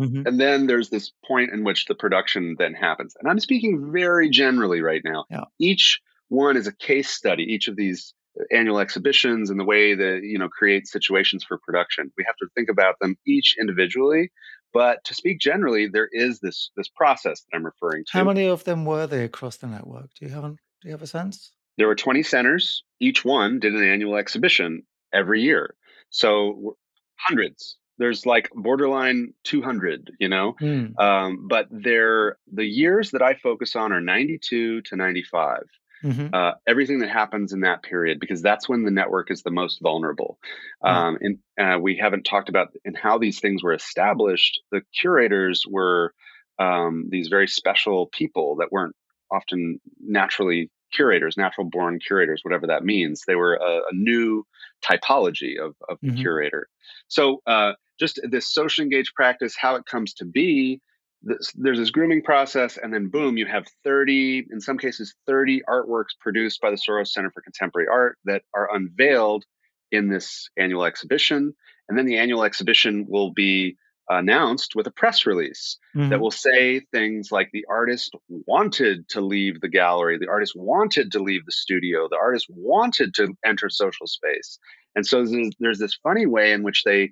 [0.00, 0.26] Mm-hmm.
[0.26, 3.14] And then there's this point in which the production then happens.
[3.20, 5.24] And I'm speaking very generally right now.
[5.30, 5.44] Yeah.
[5.58, 8.14] Each one is a case study, each of these
[8.50, 12.12] annual exhibitions and the way that, you know, create situations for production.
[12.16, 14.30] We have to think about them each individually.
[14.72, 18.12] But to speak generally, there is this this process that I'm referring to.
[18.12, 20.10] How many of them were there across the network?
[20.18, 21.52] Do you have do you have a sense?
[21.76, 22.84] There were 20 centers.
[23.00, 24.82] Each one did an annual exhibition
[25.12, 25.74] every year.
[26.10, 26.76] So
[27.18, 30.98] hundreds there's like borderline 200 you know mm.
[30.98, 35.62] um, but they're the years that i focus on are 92 to 95
[36.02, 36.34] mm-hmm.
[36.34, 39.80] uh, everything that happens in that period because that's when the network is the most
[39.80, 40.38] vulnerable
[40.82, 40.90] mm.
[40.90, 45.62] um, and uh, we haven't talked about in how these things were established the curators
[45.68, 46.12] were
[46.58, 48.96] um, these very special people that weren't
[49.30, 53.22] often naturally curators, natural born curators, whatever that means.
[53.26, 54.44] They were a, a new
[54.84, 56.16] typology of, of mm-hmm.
[56.20, 56.68] curator.
[57.08, 60.80] So, uh, just this social engaged practice, how it comes to be.
[61.22, 65.62] This, there's this grooming process, and then boom, you have 30, in some cases, 30
[65.68, 69.44] artworks produced by the Soros Center for Contemporary Art that are unveiled
[69.92, 71.54] in this annual exhibition.
[71.88, 73.76] And then the annual exhibition will be
[74.10, 76.10] announced with a press release mm-hmm.
[76.10, 81.12] that will say things like the artist wanted to leave the gallery, the artist wanted
[81.12, 84.58] to leave the studio, the artist wanted to enter social space.
[84.96, 87.10] And so there's, there's this funny way in which they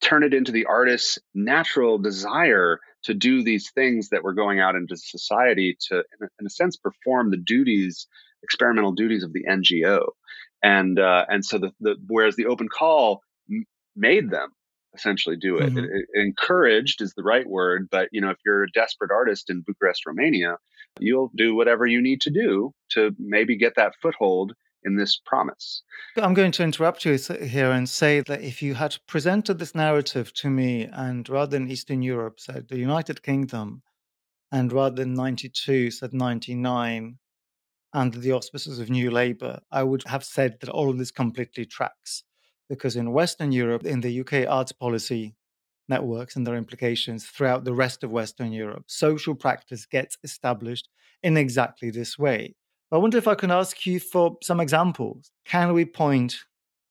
[0.00, 4.74] turn it into the artist's natural desire to do these things that were going out
[4.74, 8.06] into society to, in a, sense, perform the duties,
[8.42, 10.08] experimental duties of the NGO.
[10.62, 13.64] And uh, and so the, the whereas the open call m-
[13.96, 14.50] made them
[14.94, 15.70] essentially do it.
[15.70, 15.78] Mm-hmm.
[15.78, 15.90] it.
[16.12, 16.20] it.
[16.20, 20.04] Encouraged is the right word, but you know if you're a desperate artist in Bucharest,
[20.06, 20.56] Romania,
[20.98, 24.52] you'll do whatever you need to do to maybe get that foothold
[24.84, 25.82] in this promise.
[26.16, 30.32] I'm going to interrupt you here and say that if you had presented this narrative
[30.34, 33.82] to me and rather than Eastern Europe said the United Kingdom
[34.52, 37.18] and rather than 92 said 99
[37.92, 41.66] under the auspices of New Labour, I would have said that all of this completely
[41.66, 42.24] tracks.
[42.68, 45.34] Because in Western Europe, in the UK arts policy
[45.88, 50.88] networks and their implications throughout the rest of Western Europe, social practice gets established
[51.22, 52.54] in exactly this way.
[52.92, 55.30] I wonder if I can ask you for some examples.
[55.44, 56.36] Can we point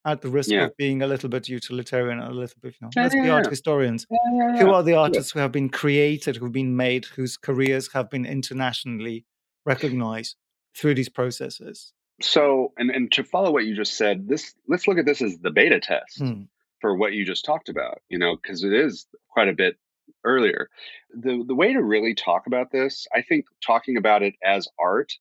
[0.05, 0.65] at the risk yeah.
[0.65, 3.47] of being a little bit utilitarian, a little bit, you know, let's yeah, be art
[3.47, 4.05] historians.
[4.09, 8.25] Who are the artists who have been created, who've been made, whose careers have been
[8.25, 9.25] internationally
[9.65, 10.35] recognized
[10.75, 11.93] through these processes?
[12.21, 15.37] So, and, and to follow what you just said, this let's look at this as
[15.39, 16.43] the beta test hmm.
[16.79, 19.77] for what you just talked about, you know, because it is quite a bit
[20.23, 20.69] earlier.
[21.13, 25.13] The the way to really talk about this, I think talking about it as art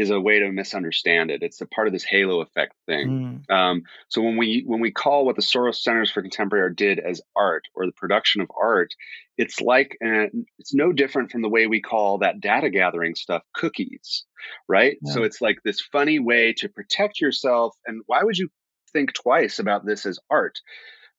[0.00, 1.42] is a way to misunderstand it.
[1.42, 3.44] It's a part of this halo effect thing.
[3.48, 3.54] Mm.
[3.54, 6.98] Um, so when we when we call what the Soros Centers for Contemporary Art did
[6.98, 8.94] as art or the production of art,
[9.36, 10.26] it's like uh,
[10.58, 14.24] it's no different from the way we call that data gathering stuff cookies,
[14.68, 14.96] right?
[15.02, 15.12] Yeah.
[15.12, 17.76] So it's like this funny way to protect yourself.
[17.86, 18.48] And why would you
[18.92, 20.60] think twice about this as art?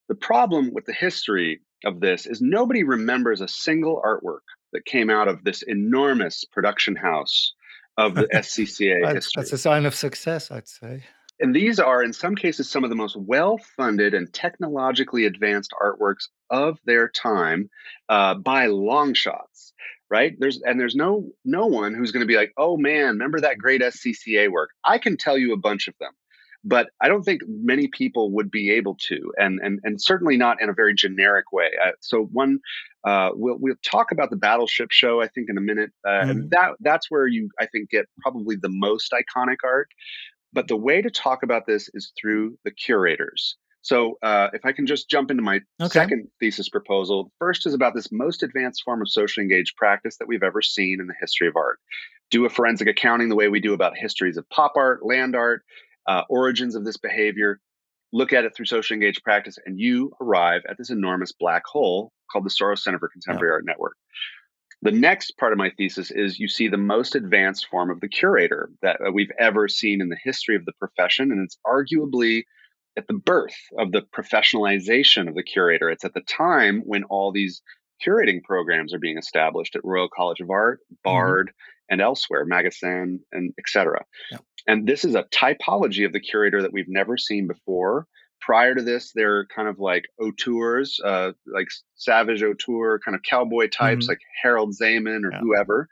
[0.09, 5.09] The problem with the history of this is nobody remembers a single artwork that came
[5.09, 7.53] out of this enormous production house
[7.97, 9.41] of the SCCA that's, history.
[9.41, 11.03] That's a sign of success, I'd say.
[11.39, 15.73] And these are, in some cases, some of the most well funded and technologically advanced
[15.81, 17.69] artworks of their time
[18.09, 19.73] uh, by long shots
[20.11, 23.39] right there's and there's no no one who's going to be like oh man remember
[23.39, 26.11] that great scca work i can tell you a bunch of them
[26.63, 30.61] but i don't think many people would be able to and and, and certainly not
[30.61, 32.59] in a very generic way uh, so one
[33.03, 35.91] uh, we'll we'll talk about the Battleship show, I think, in a minute.
[36.05, 36.47] Uh, mm-hmm.
[36.51, 39.89] That that's where you, I think, get probably the most iconic art.
[40.53, 43.55] But the way to talk about this is through the curators.
[43.83, 45.89] So, uh, if I can just jump into my okay.
[45.89, 50.27] second thesis proposal, first is about this most advanced form of socially engaged practice that
[50.27, 51.79] we've ever seen in the history of art.
[52.29, 55.63] Do a forensic accounting the way we do about histories of pop art, land art,
[56.07, 57.59] uh, origins of this behavior,
[58.13, 62.11] look at it through social engaged practice, and you arrive at this enormous black hole
[62.31, 63.55] called the Soros Center for Contemporary yeah.
[63.55, 63.95] Art Network.
[64.83, 68.09] The next part of my thesis is you see the most advanced form of the
[68.09, 72.43] curator that uh, we've ever seen in the history of the profession, and it's arguably
[72.97, 75.89] at the birth of the professionalization of the curator.
[75.89, 77.61] It's at the time when all these
[78.05, 80.95] curating programs are being established at Royal College of Art, mm-hmm.
[81.03, 81.51] Bard.
[81.91, 84.05] And elsewhere, Magasin, and etc.
[84.31, 84.37] Yeah.
[84.65, 88.07] And this is a typology of the curator that we've never seen before.
[88.39, 93.67] Prior to this, they're kind of like auteurs, uh, like savage auteur, kind of cowboy
[93.67, 94.11] types mm-hmm.
[94.11, 95.39] like Harald Szeemann or yeah.
[95.41, 95.87] whoever.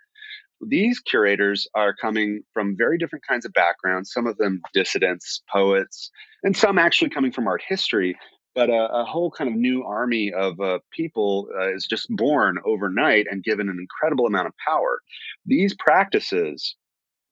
[0.65, 6.11] These curators are coming from very different kinds of backgrounds, some of them dissidents, poets,
[6.43, 8.17] and some actually coming from art history.
[8.59, 12.57] But a, a whole kind of new army of uh, people uh, is just born
[12.65, 14.99] overnight and given an incredible amount of power.
[15.45, 16.75] These practices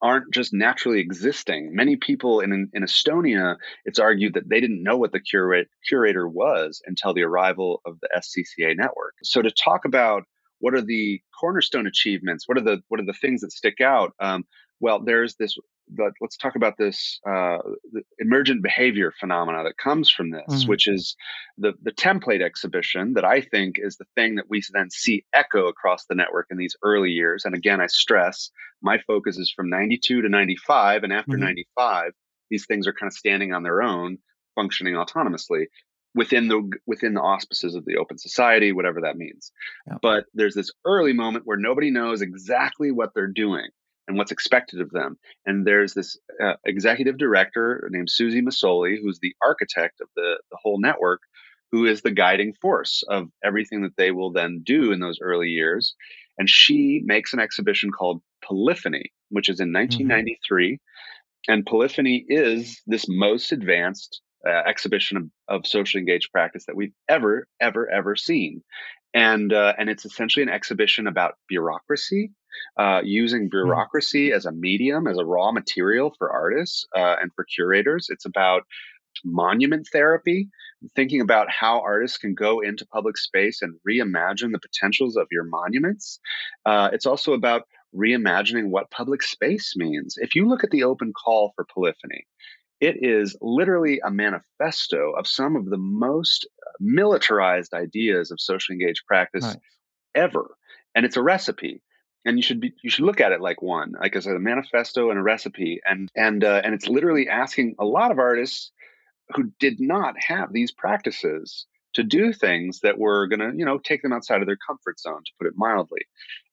[0.01, 1.75] aren't just naturally existing.
[1.75, 6.81] Many people in, in Estonia, it's argued that they didn't know what the curator was
[6.85, 9.15] until the arrival of the SCCA network.
[9.23, 10.23] So to talk about
[10.59, 14.13] what are the cornerstone achievements, what are the what are the things that stick out?
[14.21, 14.45] Um,
[14.79, 15.57] well, there's this
[15.89, 17.57] but let's talk about this uh,
[18.19, 20.69] emergent behavior phenomena that comes from this, mm-hmm.
[20.69, 21.15] which is
[21.57, 25.67] the the template exhibition that I think is the thing that we then see echo
[25.67, 27.45] across the network in these early years.
[27.45, 31.43] And again, I stress my focus is from 92 to 95, and after mm-hmm.
[31.43, 32.11] 95,
[32.49, 34.17] these things are kind of standing on their own,
[34.55, 35.65] functioning autonomously
[36.15, 39.51] within the within the auspices of the open society whatever that means
[39.87, 39.97] yeah.
[40.01, 43.67] but there's this early moment where nobody knows exactly what they're doing
[44.07, 45.17] and what's expected of them.
[45.45, 50.57] And there's this uh, executive director named Suzy Mészöly, who's the architect of the, the
[50.61, 51.21] whole network,
[51.71, 55.49] who is the guiding force of everything that they will then do in those early
[55.49, 55.95] years.
[56.37, 60.73] And she makes an exhibition called Polyphony, which is in 1993.
[60.73, 61.53] Mm-hmm.
[61.53, 66.93] And Polyphony is this most advanced uh, exhibition of, of socially engaged practice that we've
[67.09, 68.61] ever, ever, ever seen.
[69.13, 72.31] And, uh, and it's essentially an exhibition about bureaucracy
[72.77, 73.49] uh, using hmm.
[73.49, 78.07] bureaucracy as a medium, as a raw material for artists uh, and for curators.
[78.09, 78.63] It's about
[79.25, 80.49] monument therapy,
[80.95, 85.43] thinking about how artists can go into public space and reimagine the potentials of your
[85.43, 86.19] monuments.
[86.65, 87.63] Uh, it's also about
[87.95, 90.15] reimagining what public space means.
[90.17, 92.27] If you look at the open call for Polyphony,
[92.79, 96.47] it is literally a manifesto of some of the most
[96.79, 99.57] militarized ideas of socially engaged practice right.
[100.15, 100.55] ever.
[100.95, 101.81] And it's a recipe.
[102.25, 105.09] And you should be you should look at it like one, like as a manifesto
[105.09, 105.79] and a recipe.
[105.85, 108.71] And and uh, and it's literally asking a lot of artists
[109.29, 113.77] who did not have these practices to do things that were going to, you know,
[113.77, 116.01] take them outside of their comfort zone, to put it mildly.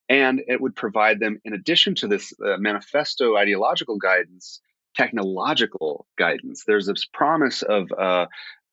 [0.09, 4.61] And it would provide them, in addition to this uh, manifesto ideological guidance,
[4.95, 6.65] technological guidance.
[6.67, 8.27] There's this promise of uh,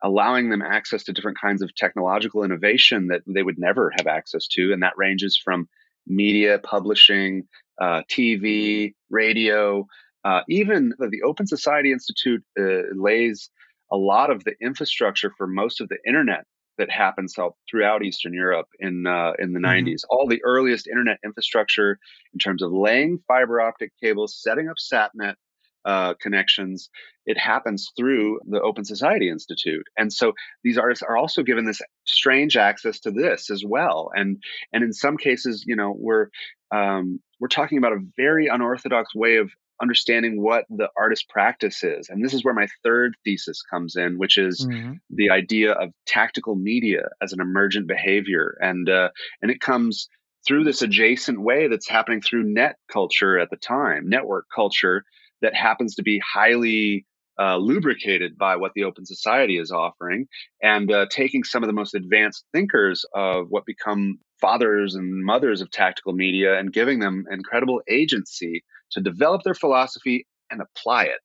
[0.04, 4.48] allowing them access to different kinds of technological innovation that they would never have access
[4.48, 4.74] to.
[4.74, 5.68] And that ranges from
[6.08, 7.48] media, publishing,
[7.80, 9.88] uh, TV, radio,
[10.24, 13.50] uh, even the Open Society Institute uh, lays
[13.92, 16.46] a lot of the infrastructure for most of the internet
[16.78, 17.36] that happens
[17.70, 19.88] throughout Eastern Europe in uh, in the mm-hmm.
[19.88, 20.02] 90s.
[20.10, 21.98] All the earliest internet infrastructure
[22.34, 25.36] in terms of laying fiber optic cables, setting up SatNet
[25.86, 26.89] uh, connections,
[27.26, 29.86] it happens through the Open Society Institute.
[29.98, 34.12] And so these artists are also given this strange access to this as well.
[34.13, 34.41] And
[34.74, 36.28] and in some cases, you know, we're
[36.72, 42.10] um, we're talking about a very unorthodox way of understanding what the artist practice is.
[42.10, 44.94] And this is where my third thesis comes in, which is mm-hmm.
[45.10, 48.58] the idea of tactical media as an emergent behavior.
[48.62, 49.10] And, uh,
[49.41, 50.08] and it comes
[50.48, 55.04] through this adjacent way that's happening through net culture at the time, network culture
[55.42, 57.06] that happens to be highly
[57.40, 60.28] uh, lubricated by what the open society is offering
[60.62, 65.62] and uh, taking some of the most advanced thinkers of what become fathers and mothers
[65.62, 71.20] of tactical media and giving them incredible agency to develop their philosophy and apply it.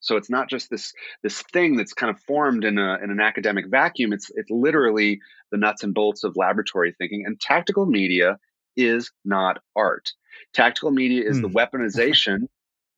[0.00, 0.92] So it's not just this
[1.22, 4.12] this thing that's kind of formed in a in an academic vacuum.
[4.12, 5.20] It's it's literally
[5.50, 7.24] the nuts and bolts of laboratory thinking.
[7.26, 8.38] And tactical media
[8.76, 10.10] is not art.
[10.54, 11.42] Tactical media is mm.
[11.42, 11.56] the hmm.
[11.56, 12.48] weaponization.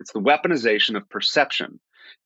[0.03, 1.81] It's the weaponization of perception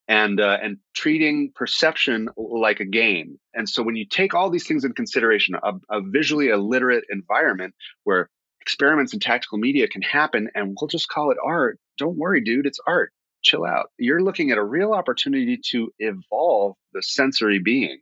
[0.09, 3.39] and uh, and treating perception like a game.
[3.55, 7.75] And so when you take all these things in consideration, a, a visually illiterate environment
[8.05, 11.79] where experiments in tactical media can happen and we'll just call it art.
[11.99, 13.13] Don't worry, dude, it's art.
[13.43, 13.91] Chill out.
[13.99, 17.99] You're looking at a real opportunity to evolve the sensory being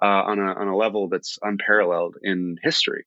[0.00, 3.04] uh, on, a, on a level that's unparalleled in history.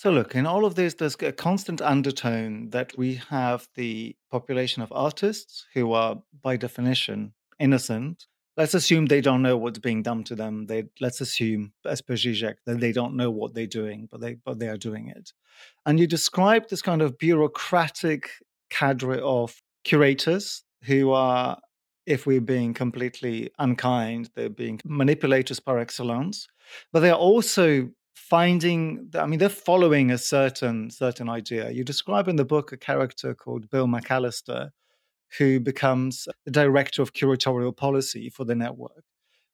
[0.00, 4.82] So, look, in all of this, there's a constant undertone that we have the population
[4.82, 8.24] of artists who are, by definition, innocent.
[8.56, 10.68] Let's assume they don't know what's being done to them.
[10.68, 14.36] They let's assume, as per Zizek, that they don't know what they're doing, but they
[14.42, 15.34] but they are doing it.
[15.84, 18.30] And you describe this kind of bureaucratic
[18.70, 21.58] cadre of curators who are,
[22.06, 26.48] if we're being completely unkind, they're being manipulators par excellence,
[26.90, 31.70] but they're also finding i mean they're following a certain certain idea.
[31.70, 34.70] You describe in the book a character called bill mcallister
[35.38, 39.04] who becomes the director of curatorial policy for the network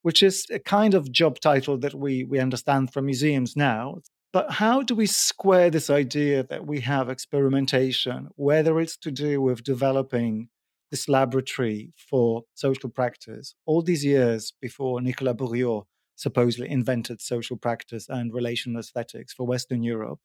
[0.06, 3.96] which is a kind of job title that we we understand from museums now.
[4.32, 9.40] But how do we square this idea that we have experimentation, whether it's to do
[9.42, 10.48] with developing
[10.92, 18.08] this laboratory for social practice, all these years before Nicolas Bourriaud supposedly invented social practice
[18.08, 20.18] and relational aesthetics for Western Europe?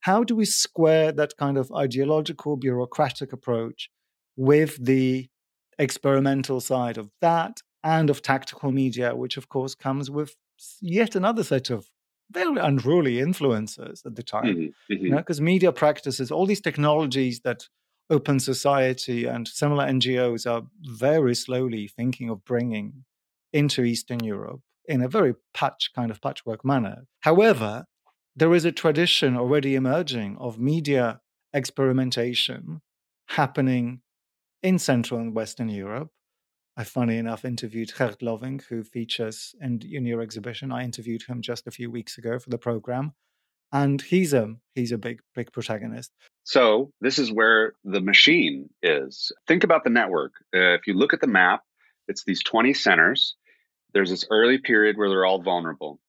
[0.00, 3.90] How do we square that kind of ideological, bureaucratic approach
[4.36, 5.28] with the
[5.78, 10.36] experimental side of that and of tactical media, which of course comes with
[10.80, 11.90] yet another set of
[12.30, 14.44] very unruly influences at the time.
[14.44, 15.04] Mm-hmm, mm-hmm.
[15.04, 17.68] You know, because media practices, all these technologies that
[18.08, 23.04] Open Society and similar NGOs are very slowly thinking of bringing
[23.52, 27.06] into Eastern Europe in a very patch kind of patchwork manner.
[27.20, 27.84] However,
[28.36, 31.20] there is a tradition already emerging of media
[31.52, 32.80] experimentation
[33.28, 34.00] happening
[34.62, 36.10] in Central and Western Europe
[36.80, 40.72] I funny enough interviewed Geert Lovink, who features in, in your exhibition.
[40.72, 43.12] I interviewed him just a few weeks ago for the program,
[43.70, 46.10] and he's a he's a big big protagonist.
[46.44, 49.30] So this is where the machine is.
[49.46, 50.32] Think about the network.
[50.54, 51.64] Uh, if you look at the map,
[52.08, 53.36] it's these twenty centers.
[53.92, 56.00] There's this early period where they're all vulnerable.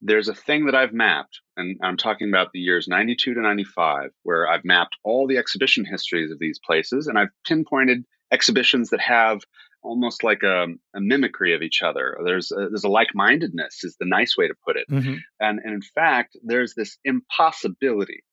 [0.00, 4.10] There's a thing that I've mapped, and I'm talking about the years 92 to 95,
[4.22, 9.00] where I've mapped all the exhibition histories of these places, and I've pinpointed exhibitions that
[9.00, 9.40] have
[9.82, 12.18] almost like a, a, mimicry of each other.
[12.24, 14.86] There's a, there's a like mindedness is the nice way to put it.
[14.90, 15.14] Mm-hmm.
[15.40, 18.24] And, and in fact, there's this impossibility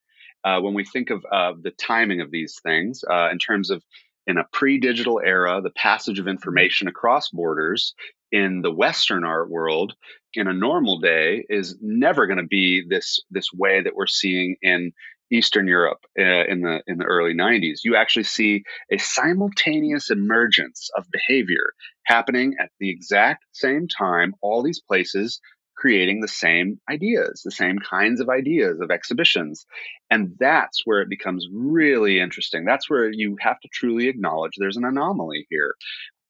[0.43, 3.83] uh, when we think of uh, the timing of these things uh, in terms of
[4.27, 7.93] in a pre-digital era, the passage of information across borders
[8.31, 9.93] in the Western art world
[10.33, 14.55] in a normal day is never going to be this this way that we're seeing
[14.61, 14.91] in
[15.31, 17.79] Eastern Europe uh, in the in the early 90s.
[17.83, 21.73] You actually see a simultaneous emergence of behavior
[22.05, 24.33] happening at the exact same time.
[24.41, 25.39] All these places
[25.75, 29.65] creating the same ideas, the same kinds of ideas of exhibitions.
[30.09, 32.63] And that's where it becomes really interesting.
[32.63, 35.75] That's where you have to truly acknowledge there's an anomaly here.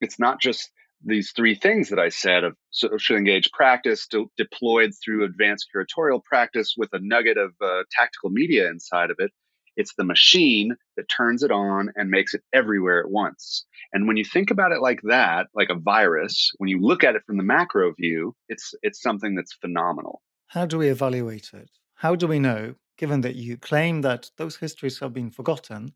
[0.02, 0.72] It's not just
[1.04, 6.24] these three things that I said of social engaged practice de- deployed through advanced curatorial
[6.24, 9.32] practice with a nugget of uh, tactical media inside of it.
[9.78, 13.66] It's the machine that turns it on and makes it everywhere at once.
[13.92, 17.16] And when you think about it like that, like a virus, when you look at
[17.16, 20.22] it from the macro view, it's it's something that's phenomenal.
[20.48, 21.70] How do we evaluate it?
[21.96, 25.94] How do we know, given that you claim that those histories have been forgotten,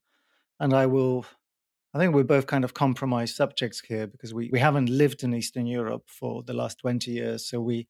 [0.59, 1.25] and I will
[1.93, 5.33] I think we're both kind of compromised subjects here because we, we haven't lived in
[5.33, 7.47] Eastern Europe for the last 20 years.
[7.49, 7.87] So we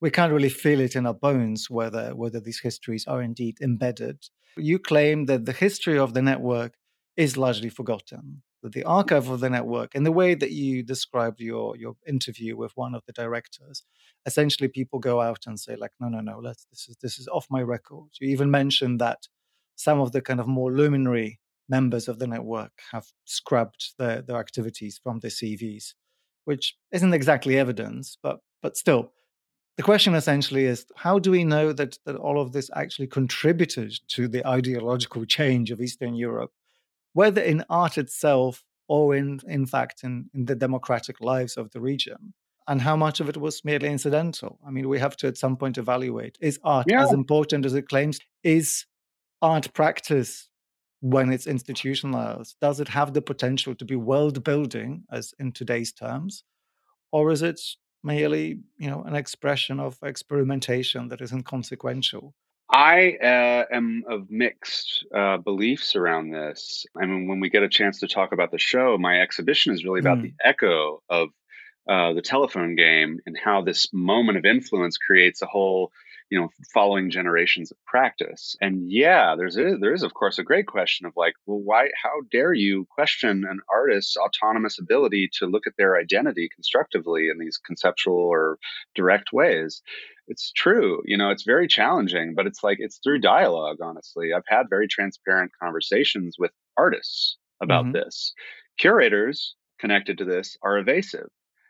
[0.00, 4.18] we can't really feel it in our bones whether whether these histories are indeed embedded.
[4.56, 6.74] You claim that the history of the network
[7.16, 8.42] is largely forgotten.
[8.62, 12.56] That the archive of the network, in the way that you described your your interview
[12.56, 13.84] with one of the directors,
[14.24, 17.28] essentially people go out and say like, no, no, no, let's this is this is
[17.28, 18.08] off my record.
[18.20, 19.28] You even mentioned that
[19.76, 24.36] some of the kind of more luminary members of the network have scrubbed their, their
[24.36, 25.94] activities from their CVs,
[26.44, 29.12] which isn't exactly evidence, but but still.
[29.78, 33.94] The question essentially is how do we know that, that all of this actually contributed
[34.08, 36.52] to the ideological change of Eastern Europe,
[37.14, 41.80] whether in art itself or in, in fact in, in the democratic lives of the
[41.80, 42.34] region?
[42.68, 44.58] And how much of it was merely incidental?
[44.66, 47.02] I mean, we have to at some point evaluate is art yeah.
[47.02, 48.20] as important as it claims?
[48.44, 48.84] Is
[49.40, 50.48] art practice
[51.02, 52.56] when it's institutionalized?
[52.60, 56.44] Does it have the potential to be world building, as in today's terms,
[57.10, 57.60] or is it
[58.04, 62.34] merely, you know, an expression of experimentation that is inconsequential?
[62.70, 66.86] I uh, am of mixed uh, beliefs around this.
[66.96, 69.84] I mean, when we get a chance to talk about the show, my exhibition is
[69.84, 70.22] really about mm.
[70.22, 71.28] the echo of
[71.88, 75.90] uh, the telephone game and how this moment of influence creates a whole
[76.32, 78.56] you know following generations of practice.
[78.62, 81.90] And yeah there's a, there is of course a great question of like well why
[82.02, 87.38] how dare you question an artist's autonomous ability to look at their identity constructively in
[87.38, 88.56] these conceptual or
[88.94, 89.82] direct ways?
[90.26, 94.32] It's true you know it's very challenging but it's like it's through dialogue honestly.
[94.32, 98.04] I've had very transparent conversations with artists about mm-hmm.
[98.04, 98.32] this.
[98.78, 101.28] Curators connected to this are evasive.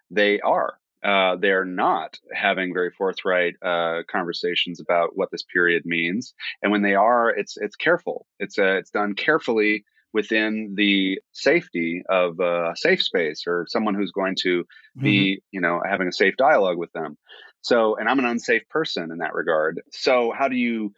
[0.08, 6.34] They are uh, they're not having very forthright uh, conversations about what this period means.
[6.62, 8.26] And when they are, it's it's careful.
[8.38, 14.12] It's uh, it's done carefully within the safety of a safe space or someone who's
[14.12, 14.64] going to
[15.00, 15.40] be, mm-hmm.
[15.50, 17.16] you know, having a safe dialogue with them.
[17.62, 19.80] So, and I'm an unsafe person in that regard.
[19.90, 20.92] So, how do you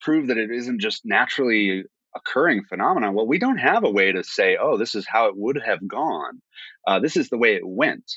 [0.00, 1.84] prove that it isn't just naturally
[2.14, 3.14] occurring phenomenon?
[3.14, 5.86] Well, we don't have a way to say, oh, this is how it would have
[5.86, 6.40] gone.
[6.86, 8.10] Uh, this is the way it went.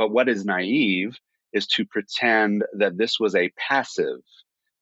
[0.00, 1.18] But what is naive
[1.52, 4.20] is to pretend that this was a passive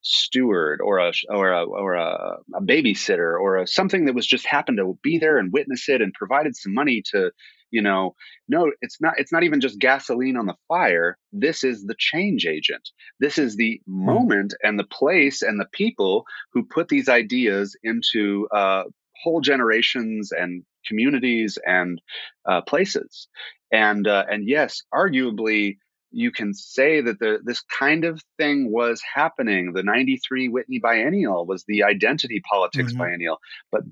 [0.00, 4.46] steward or a or a or a, a babysitter or a, something that was just
[4.46, 7.32] happened to be there and witness it and provided some money to
[7.72, 8.14] you know
[8.48, 11.18] no it's not it's not even just gasoline on the fire.
[11.32, 12.88] This is the change agent.
[13.18, 14.06] This is the hmm.
[14.06, 18.84] moment and the place and the people who put these ideas into uh,
[19.20, 22.00] whole generations and communities and
[22.48, 23.26] uh, places
[23.72, 25.78] and uh, and yes, arguably
[26.10, 29.72] you can say that the this kind of thing was happening.
[29.72, 33.02] The 93 Whitney Biennial was the identity politics mm-hmm.
[33.02, 33.38] biennial,
[33.70, 33.82] but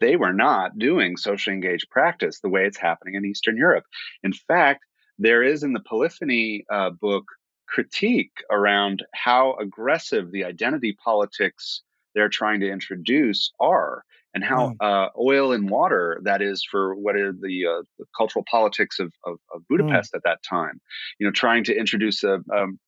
[0.00, 3.84] they were not doing socially engaged practice the way it's happening in Eastern Europe.
[4.22, 4.84] In fact,
[5.18, 7.24] there is in the Polyphony uh, book
[7.66, 11.82] critique around how aggressive the identity politics
[12.14, 14.02] they're trying to introduce are
[14.36, 14.74] and how mm.
[14.80, 19.10] uh, oil and water that is for what are the, uh, the cultural politics of,
[19.24, 19.64] of, of mm.
[19.70, 20.16] Budapest mm.
[20.16, 20.78] at that time.
[21.18, 22.78] You know, trying to introduce a um,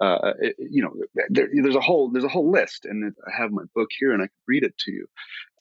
[0.00, 0.94] uh, it, you know,
[1.28, 4.22] there, there's a whole there's a whole list, and I have my book here, and
[4.22, 5.06] I can read it to you.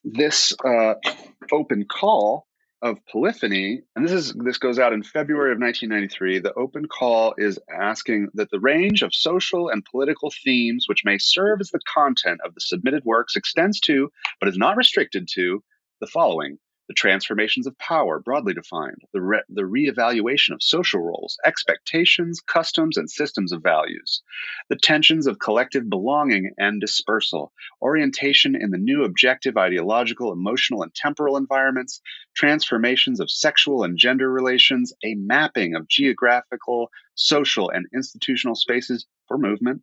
[0.05, 0.93] This uh,
[1.51, 2.46] open call
[2.81, 6.39] of polyphony, and this is this goes out in February of 1993.
[6.39, 11.17] The open call is asking that the range of social and political themes which may
[11.17, 15.63] serve as the content of the submitted works extends to, but is not restricted to,
[16.01, 21.37] the following: the transformations of power, broadly defined, the, re- the reevaluation of social roles,
[21.45, 24.21] expectations, customs, and systems of values,
[24.69, 30.93] the tensions of collective belonging and dispersal, orientation in the new objective ideological, emotional, and
[30.95, 32.01] temporal environments,
[32.35, 39.37] transformations of sexual and gender relations, a mapping of geographical, social, and institutional spaces for
[39.37, 39.81] movement,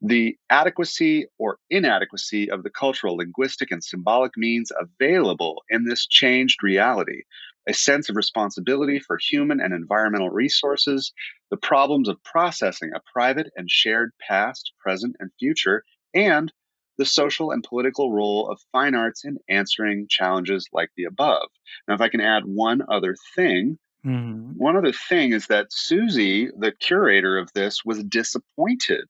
[0.00, 6.62] the adequacy or inadequacy of the cultural, linguistic, and symbolic means available in this changed
[6.62, 7.22] reality,
[7.68, 11.12] a sense of responsibility for human and environmental resources,
[11.50, 15.84] the problems of processing a private and shared past, present, and future,
[16.14, 16.52] and
[16.98, 21.48] the social and political role of fine arts in answering challenges like the above.
[21.88, 24.58] Now, if I can add one other thing, Mm-hmm.
[24.58, 29.04] One other thing is that Suzy, the curator of this, was disappointed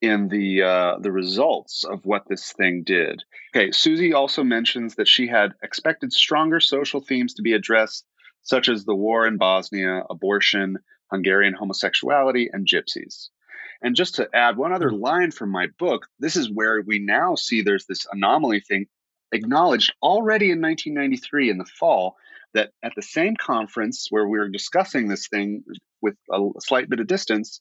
[0.00, 3.22] in the uh, the results of what this thing did.
[3.54, 8.04] Okay, Suzy also mentions that she had expected stronger social themes to be addressed,
[8.42, 10.78] such as the war in Bosnia, abortion,
[11.10, 13.28] Hungarian homosexuality, and gypsies.
[13.82, 15.02] And just to add one other mm-hmm.
[15.02, 18.86] line from my book, this is where we now see there's this anomaly thing
[19.32, 22.16] acknowledged already in 1993 in the fall
[22.54, 25.64] that at the same conference where we were discussing this thing
[26.00, 27.60] with a slight bit of distance,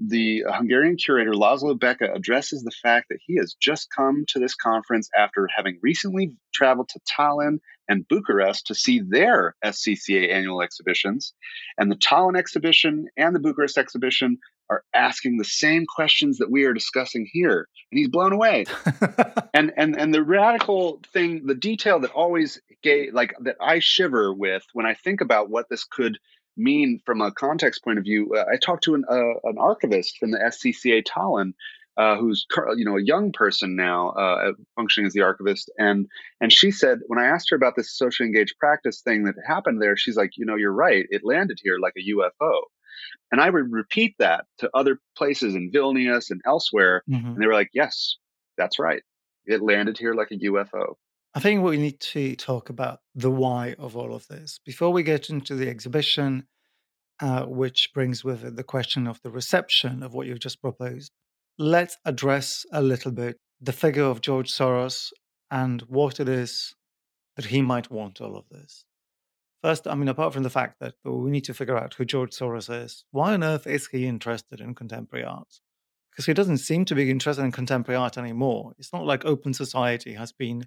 [0.00, 4.54] the Hungarian curator Laszlo Beke addresses the fact that he has just come to this
[4.54, 7.58] conference after having recently traveled to Tallinn
[7.88, 11.32] and Bucharest to see their SCCA annual exhibitions.
[11.78, 14.38] And the Tallinn exhibition and the Bucharest exhibition
[14.70, 17.68] are asking the same questions that we are discussing here.
[17.90, 18.64] And he's blown away.
[19.54, 24.32] and and and the radical thing, the detail that always gave like that I shiver
[24.32, 26.18] with when I think about what this could
[26.56, 28.34] mean from a context point of view.
[28.34, 31.52] Uh, I talked to an, uh, an archivist from the SCCA Tallinn,
[31.96, 32.46] uh, who's
[32.76, 36.06] you know a young person now uh, functioning as the archivist, and
[36.40, 39.80] and she said when I asked her about this socially engaged practice thing that happened
[39.80, 42.60] there, she's like, you know, you're right, it landed here like a UFO.
[43.30, 47.26] And I would repeat that to other places in Vilnius and elsewhere, mm-hmm.
[47.26, 48.16] and they were like, yes,
[48.56, 49.02] that's right,
[49.46, 50.94] it landed here like a UFO.
[51.34, 54.60] I think we need to talk about the why of all of this.
[54.64, 56.46] Before we get into the exhibition,
[57.20, 61.10] uh, which brings with it the question of the reception of what you've just proposed,
[61.58, 65.10] let's address a little bit the figure of George Soros
[65.50, 66.74] and what it is
[67.36, 68.84] that he might want all of this.
[69.64, 72.32] First, I mean, apart from the fact that we need to figure out who George
[72.32, 75.58] Soros is, why on earth is he interested in contemporary art?
[76.10, 78.74] Because he doesn't seem to be interested in contemporary art anymore.
[78.78, 80.66] It's not like Open Society has been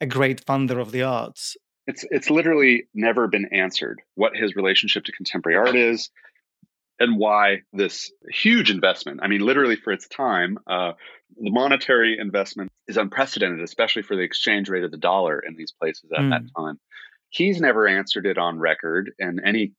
[0.00, 1.56] a great funder of the arts.
[1.88, 6.10] It's it's literally never been answered what his relationship to contemporary art is,
[7.00, 9.18] and why this huge investment.
[9.24, 10.92] I mean, literally for its time, uh,
[11.36, 15.72] the monetary investment is unprecedented, especially for the exchange rate of the dollar in these
[15.72, 16.30] places at mm.
[16.30, 16.64] that hmm.
[16.64, 16.80] time.
[17.28, 19.72] He's never answered it on record in any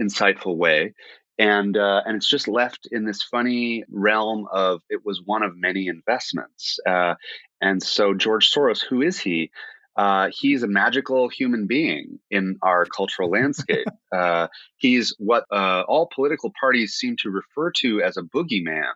[0.00, 0.94] insightful way
[1.38, 5.56] and uh, and it's just left in this funny realm of it was one of
[5.56, 6.78] many investments.
[6.86, 7.14] Uh,
[7.60, 9.50] and so George Soros, who is he?
[9.96, 13.86] Uh, he's a magical human being in our cultural landscape.
[14.10, 18.92] Uh, he's what uh, all political parties seem to refer to as a boogeyman.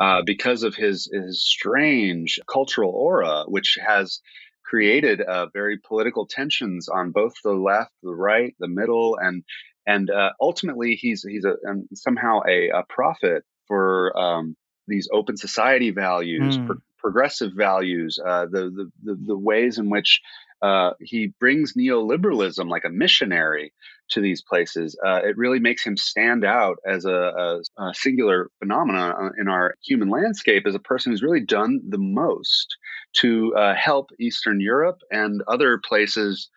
[0.00, 4.22] Uh, because of his his strange cultural aura, which has
[4.66, 9.44] created very political tensions on both the left, the right, the middle, and
[9.86, 14.56] and uh, ultimately he's he's a um, somehow a, a, prophet for um,
[14.88, 16.66] these open society values, mm.
[16.66, 20.20] pro- progressive values, uh, the, the, the the ways in which
[20.60, 23.72] uh, he brings neoliberalism like a missionary
[24.10, 24.98] to these places.
[25.04, 29.48] Uh, it really makes him stand out as a, a, a singular phenomenon uh, in
[29.48, 32.76] our human landscape as a person who's really done the most
[33.14, 36.48] to uh, help Eastern Europe and other places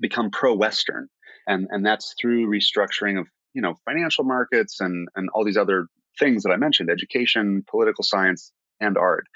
[0.00, 1.08] become pro-Western
[1.46, 5.86] and and that's through restructuring of you know financial markets and and all these other
[6.18, 9.26] things that I mentioned: education, political science, and art.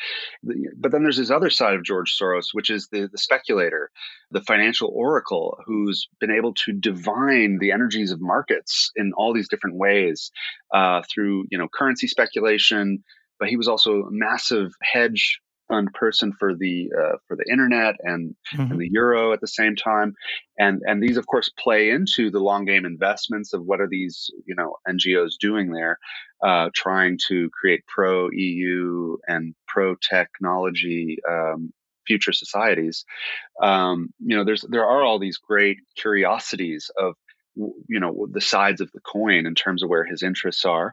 [0.43, 3.91] But then there's this other side of George Soros, which is the, the speculator,
[4.31, 9.49] the financial oracle, who's been able to divine the energies of markets in all these
[9.49, 10.31] different ways
[10.75, 13.03] uh, through, you know, currency speculation.
[13.39, 15.41] But he was also a massive hedge
[15.71, 18.73] fund person for the uh, for the internet and, mm-hmm.
[18.73, 20.15] and the euro at the same time,
[20.59, 24.31] and and these of course play into the long game investments of what are these
[24.45, 25.99] you know NGOs doing there,
[26.45, 31.73] uh, trying to create pro EU and pro technology um,
[32.07, 33.05] future societies.
[33.63, 37.15] Um, you know, there's there are all these great curiosities of
[37.89, 40.93] you know the sides of the coin in terms of where his interests are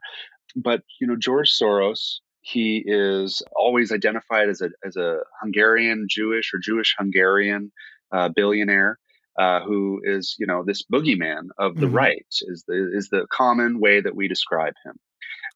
[0.56, 2.20] but you know george soros
[2.54, 7.72] he is always identified as a, as a Hungarian Jewish or Jewish Hungarian
[8.12, 8.98] uh, billionaire.
[9.38, 11.96] uh, who is you know this boogeyman of the mm-hmm.
[11.96, 14.96] right is the is the common way that we describe him.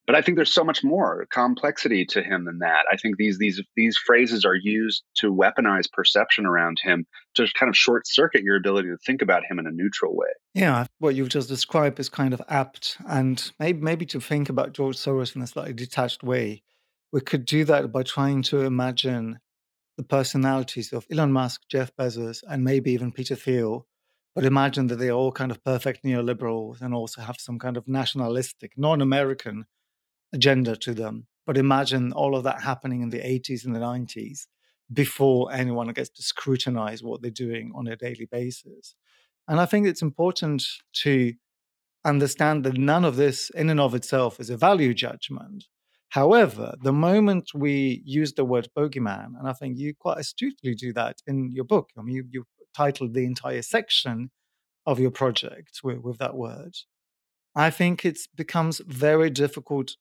[0.07, 2.85] But I think there's so much more complexity to him than that.
[2.91, 7.69] I think these these these phrases are used to weaponize perception around him to kind
[7.69, 10.29] of short circuit your ability to think about him in a neutral way.
[10.53, 14.73] Yeah, what you've just described is kind of apt, and maybe maybe to think about
[14.73, 16.63] George Soros in a slightly detached way,
[17.11, 19.39] we could do that by trying to imagine
[19.97, 23.85] the personalities of Elon Musk, Jeff Bezos, and maybe even Peter Thiel.
[24.33, 27.87] But imagine that they're all kind of perfect neoliberals and also have some kind of
[27.87, 29.65] nationalistic, non-American
[30.33, 31.27] agenda to them.
[31.45, 34.47] But imagine all of that happening in the 80s and the 90s
[34.93, 38.95] before anyone gets to scrutinize what they're doing on a daily basis.
[39.47, 40.63] And I think it's important
[41.03, 41.33] to
[42.05, 45.65] understand that none of this, in and of itself, is a value judgment.
[46.11, 50.91] However, the moment we use the word bogeyman, and I think you quite astutely do
[50.93, 52.45] that in your book, I mean, you, you
[52.75, 54.29] titled the entire section
[54.85, 56.73] of your project with, with that word.
[57.55, 59.95] I think it becomes very difficult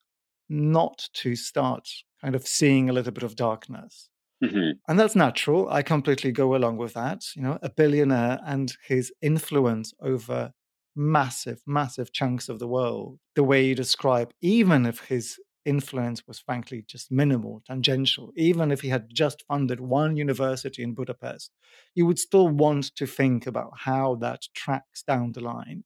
[0.48, 1.88] not to start
[2.20, 4.08] kind of seeing a little bit of darkness.
[4.42, 4.72] Mm-hmm.
[4.88, 5.68] And that's natural.
[5.68, 7.22] I completely go along with that.
[7.36, 10.52] You know, a billionaire and his influence over
[10.96, 16.38] massive, massive chunks of the world, the way you describe, even if his influence was
[16.38, 21.50] frankly just minimal, tangential, even if he had just funded one university in Budapest,
[21.94, 25.84] you would still want to think about how that tracks down the line.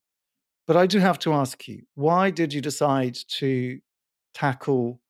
[0.67, 3.81] But I do have to ask you, why did you decide to
[4.33, 5.01] tackle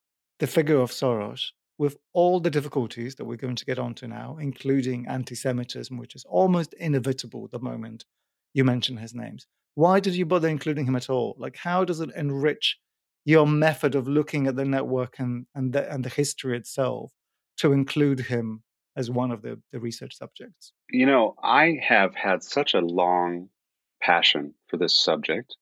[0.40, 4.36] the figure of Soros with all the difficulties that we're going to get onto now,
[4.40, 8.04] including anti Semitism, which is almost inevitable the moment
[8.52, 9.46] you mention his names.
[9.74, 11.34] Why did you bother including him at all?
[11.38, 12.78] Like, how does it enrich
[13.24, 17.12] your method of looking at the network and, and, the, and the history itself
[17.58, 18.62] to include him
[18.96, 20.72] as one of the, the research subjects?
[20.90, 23.48] You know, I have had such a long
[24.00, 25.56] passion for this subject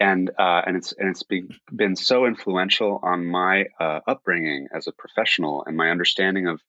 [0.00, 1.44] and uh, and it's and it's be,
[1.74, 6.60] been so influential on my uh, upbringing as a professional and my understanding of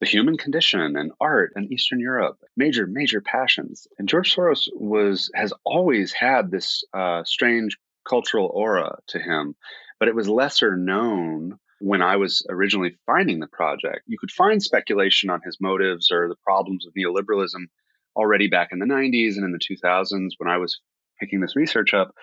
[0.00, 3.86] the human condition and art and Eastern Europe, major major passions.
[3.98, 7.78] And George Soros was has always had this uh, strange
[8.08, 9.54] cultural aura to him,
[9.98, 14.02] but it was lesser known when I was originally finding the project.
[14.06, 17.66] You could find speculation on his motives or the problems of neoliberalism
[18.14, 20.80] already back in the 90s and in the 2000s when I was
[21.18, 22.14] picking this research up.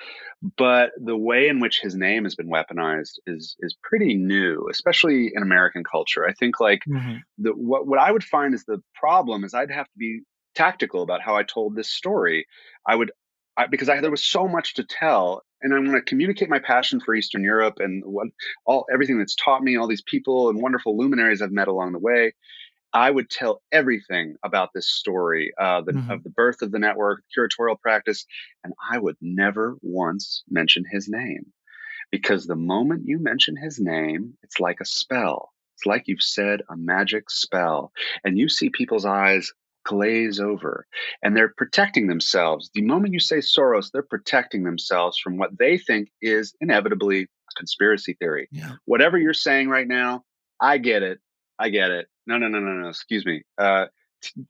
[0.58, 5.32] But the way in which his name has been weaponized is is pretty new, especially
[5.34, 6.26] in American culture.
[6.28, 7.18] I think like mm-hmm.
[7.38, 10.22] the what what I would find is the problem is I'd have to be
[10.56, 12.46] tactical about how I told this story.
[12.88, 13.12] I would
[13.58, 16.60] I, because I, there was so much to tell, and I want to communicate my
[16.60, 18.28] passion for Eastern Europe and what
[18.66, 22.00] all everything that's taught me, all these people and wonderful luminaries I've met along the
[22.00, 22.34] way.
[22.92, 26.10] I would tell everything about this story uh, the, mm-hmm.
[26.10, 28.26] of the birth of the network, curatorial practice,
[28.64, 31.52] and I would never once mention his name.
[32.12, 35.52] Because the moment you mention his name, it's like a spell.
[35.76, 37.92] It's like you've said a magic spell,
[38.24, 39.54] and you see people's eyes
[39.86, 40.86] glaze over
[41.24, 42.70] and they're protecting themselves.
[42.74, 47.28] The moment you say Soros, they're protecting themselves from what they think is inevitably a
[47.58, 48.48] conspiracy theory.
[48.52, 48.74] Yeah.
[48.86, 50.24] Whatever you're saying right now,
[50.60, 51.20] I get it.
[51.58, 53.42] I get it no, no, no, no, no, excuse me.
[53.58, 53.88] Uh,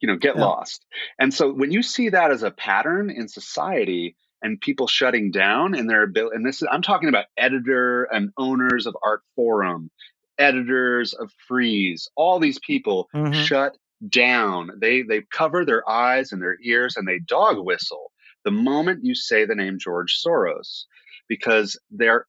[0.00, 0.42] you know, get yeah.
[0.42, 0.84] lost.
[1.18, 5.74] And so when you see that as a pattern in society and people shutting down
[5.74, 9.90] and their ability, and this is, I'm talking about editor and owners of art forum
[10.38, 13.32] editors of Frieze all these people mm-hmm.
[13.32, 13.76] shut
[14.08, 14.70] down.
[14.80, 18.10] They, they cover their eyes and their ears and they dog whistle
[18.44, 20.84] the moment you say the name George Soros
[21.28, 22.26] because they're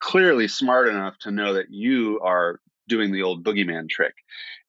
[0.00, 4.14] clearly smart enough to know that you are doing the old boogeyman trick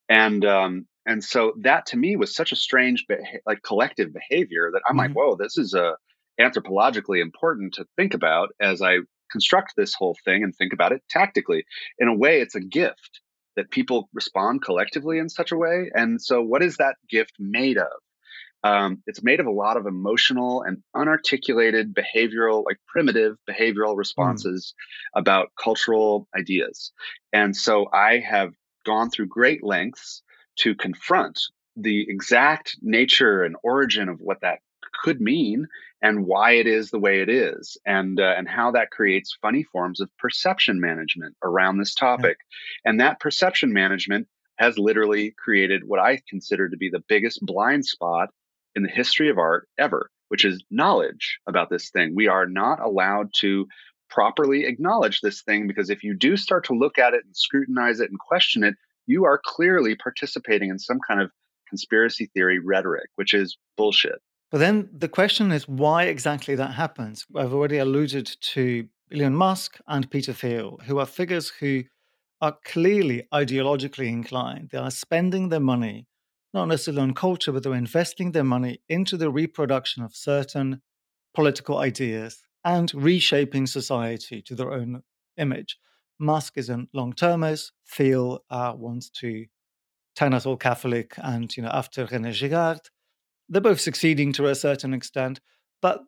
[0.08, 4.70] and um, and so that to me was such a strange beha- like collective behavior
[4.72, 5.00] that i'm mm-hmm.
[5.00, 5.94] like whoa this is a uh,
[6.40, 8.96] anthropologically important to think about as i
[9.30, 11.64] construct this whole thing and think about it tactically
[11.98, 13.20] in a way it's a gift
[13.56, 17.78] that people respond collectively in such a way and so what is that gift made
[17.78, 17.86] of
[18.64, 23.98] um, it's made of a lot of emotional and unarticulated behavioral like primitive behavioral mm.
[23.98, 25.20] responses mm.
[25.20, 26.92] about cultural ideas
[27.32, 28.52] and so i have
[28.84, 30.22] gone through great lengths
[30.56, 31.40] to confront
[31.76, 34.58] the exact nature and origin of what that
[35.02, 35.66] could mean
[36.02, 39.62] and why it is the way it is and uh, and how that creates funny
[39.62, 42.38] forms of perception management around this topic
[42.84, 42.90] yeah.
[42.90, 44.26] and that perception management
[44.58, 48.28] has literally created what i consider to be the biggest blind spot
[48.74, 52.80] in the history of art ever which is knowledge about this thing we are not
[52.80, 53.66] allowed to
[54.08, 58.00] properly acknowledge this thing because if you do start to look at it and scrutinize
[58.00, 58.74] it and question it,
[59.06, 61.30] you are clearly participating in some kind of
[61.68, 64.20] conspiracy theory rhetoric, which is bullshit.
[64.50, 67.26] But then the question is why exactly that happens.
[67.36, 71.84] I've already alluded to Elon Musk and Peter Thiel, who are figures who
[72.40, 74.70] are clearly ideologically inclined.
[74.70, 76.06] They are spending their money,
[76.54, 80.80] not necessarily on culture, but they're investing their money into the reproduction of certain
[81.34, 85.02] political ideas and reshaping society to their own
[85.36, 85.78] image.
[86.18, 87.72] Musk is a long termist.
[87.86, 89.46] Thiel uh, wants to
[90.16, 92.80] turn us all Catholic, and you know, after René Girard,
[93.48, 95.40] they're both succeeding to a certain extent.
[95.80, 96.00] But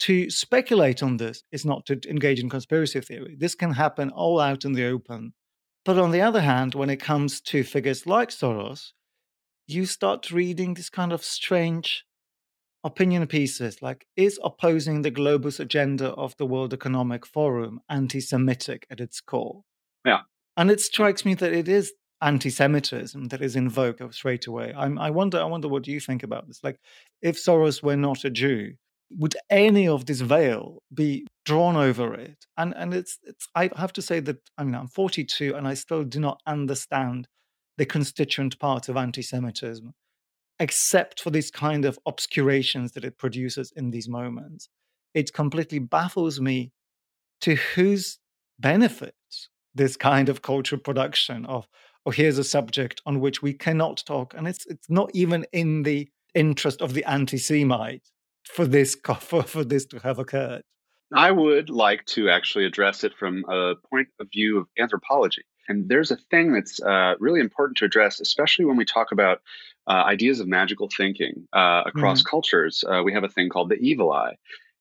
[0.00, 3.36] to speculate on this is not to engage in conspiracy theory.
[3.38, 5.32] This can happen all out in the open.
[5.84, 8.92] But on the other hand, when it comes to figures like Soros,
[9.66, 12.04] you start reading this kind of strange
[12.84, 19.00] opinion pieces like is opposing the globus agenda of the World Economic Forum anti-Semitic at
[19.00, 19.62] its core?
[20.04, 20.20] Yeah.
[20.56, 21.92] And it strikes me that it is
[22.22, 24.72] anti-Semitism that is in vogue straight away.
[24.76, 25.38] I'm, I wonder.
[25.38, 26.62] I wonder what you think about this.
[26.62, 26.78] Like,
[27.22, 28.74] if Soros were not a Jew,
[29.10, 32.46] would any of this veil be drawn over it?
[32.56, 33.48] And and it's it's.
[33.54, 37.28] I have to say that I mean I'm 42 and I still do not understand
[37.78, 39.92] the constituent parts of anti-Semitism
[40.58, 44.68] except for these kind of obscurations that it produces in these moments.
[45.14, 46.72] It completely baffles me
[47.42, 48.18] to whose
[48.58, 49.14] benefit
[49.74, 51.68] this kind of cultural production of,
[52.06, 54.34] oh, here's a subject on which we cannot talk.
[54.34, 58.08] And it's it's not even in the interest of the anti-Semite
[58.44, 60.62] for this for, for this to have occurred.
[61.14, 65.42] I would like to actually address it from a point of view of anthropology.
[65.68, 69.40] And there's a thing that's uh, really important to address, especially when we talk about
[69.88, 72.30] uh, ideas of magical thinking uh, across mm-hmm.
[72.30, 72.84] cultures.
[72.88, 74.34] Uh, we have a thing called the evil eye.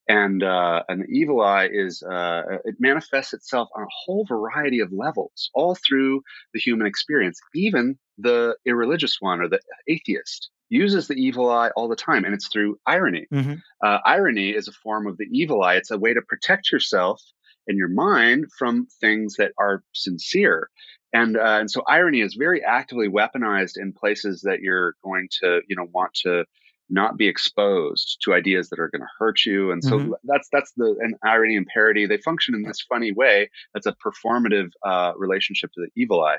[0.07, 4.91] And uh, an evil eye is uh, it manifests itself on a whole variety of
[4.91, 6.21] levels, all through
[6.53, 7.39] the human experience.
[7.55, 12.33] Even the irreligious one or the atheist uses the evil eye all the time, and
[12.33, 13.25] it's through irony.
[13.33, 13.55] Mm-hmm.
[13.83, 15.75] Uh, irony is a form of the evil eye.
[15.75, 17.21] It's a way to protect yourself
[17.67, 20.69] and your mind from things that are sincere.
[21.13, 25.61] And uh, and so irony is very actively weaponized in places that you're going to
[25.67, 26.45] you know want to
[26.89, 30.11] not be exposed to ideas that are going to hurt you and so mm-hmm.
[30.23, 33.95] that's that's the and irony and parody they function in this funny way that's a
[34.05, 36.37] performative uh, relationship to the evil eye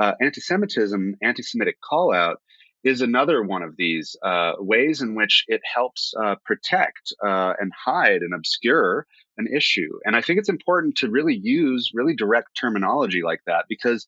[0.00, 2.38] uh, anti-semitism anti-semitic call out
[2.84, 7.70] is another one of these uh, ways in which it helps uh, protect uh, and
[7.72, 9.06] hide and obscure
[9.38, 9.98] an issue.
[10.04, 14.06] And I think it's important to really use really direct terminology like that because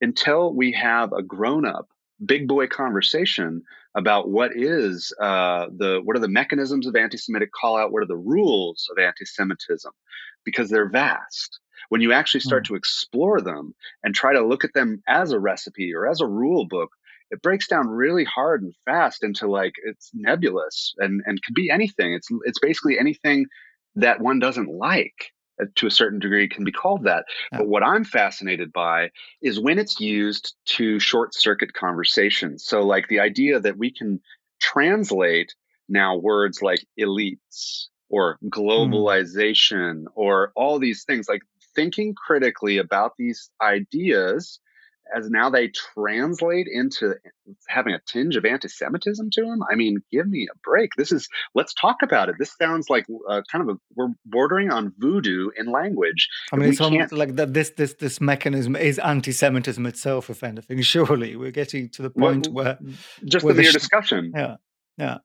[0.00, 1.88] until we have a grown up
[2.24, 3.62] big boy conversation
[3.94, 8.06] about what is uh, the what are the mechanisms of anti-Semitic call out, what are
[8.06, 9.92] the rules of anti-Semitism,
[10.44, 11.58] because they're vast.
[11.88, 12.68] When you actually start mm.
[12.68, 16.26] to explore them and try to look at them as a recipe or as a
[16.26, 16.90] rule book,
[17.30, 21.70] it breaks down really hard and fast into like it's nebulous and and could be
[21.70, 22.12] anything.
[22.12, 23.46] It's it's basically anything
[23.94, 25.32] that one doesn't like
[25.76, 27.24] to a certain degree can be called that.
[27.52, 27.58] Yeah.
[27.58, 29.10] But what I'm fascinated by
[29.42, 32.64] is when it's used to short circuit conversations.
[32.64, 34.20] So, like the idea that we can
[34.60, 35.54] translate
[35.88, 38.48] now words like elites or hmm.
[38.48, 40.06] globalization mm.
[40.14, 41.42] or all these things, like
[41.74, 44.60] thinking critically about these ideas
[45.14, 47.14] as now they translate into
[47.68, 49.60] having a tinge of anti-Semitism to them.
[49.70, 50.90] I mean, give me a break.
[50.96, 52.36] This is let's talk about it.
[52.38, 56.28] This sounds like uh, kind of a we're bordering on voodoo in language.
[56.52, 57.54] I mean, it's almost like that.
[57.54, 60.80] This this this mechanism is anti-Semitism itself, if anything.
[60.86, 62.78] Surely we're getting to the point well, where
[63.24, 64.32] just where the mere sh- discussion.
[64.34, 64.56] Yeah,
[64.98, 65.18] yeah.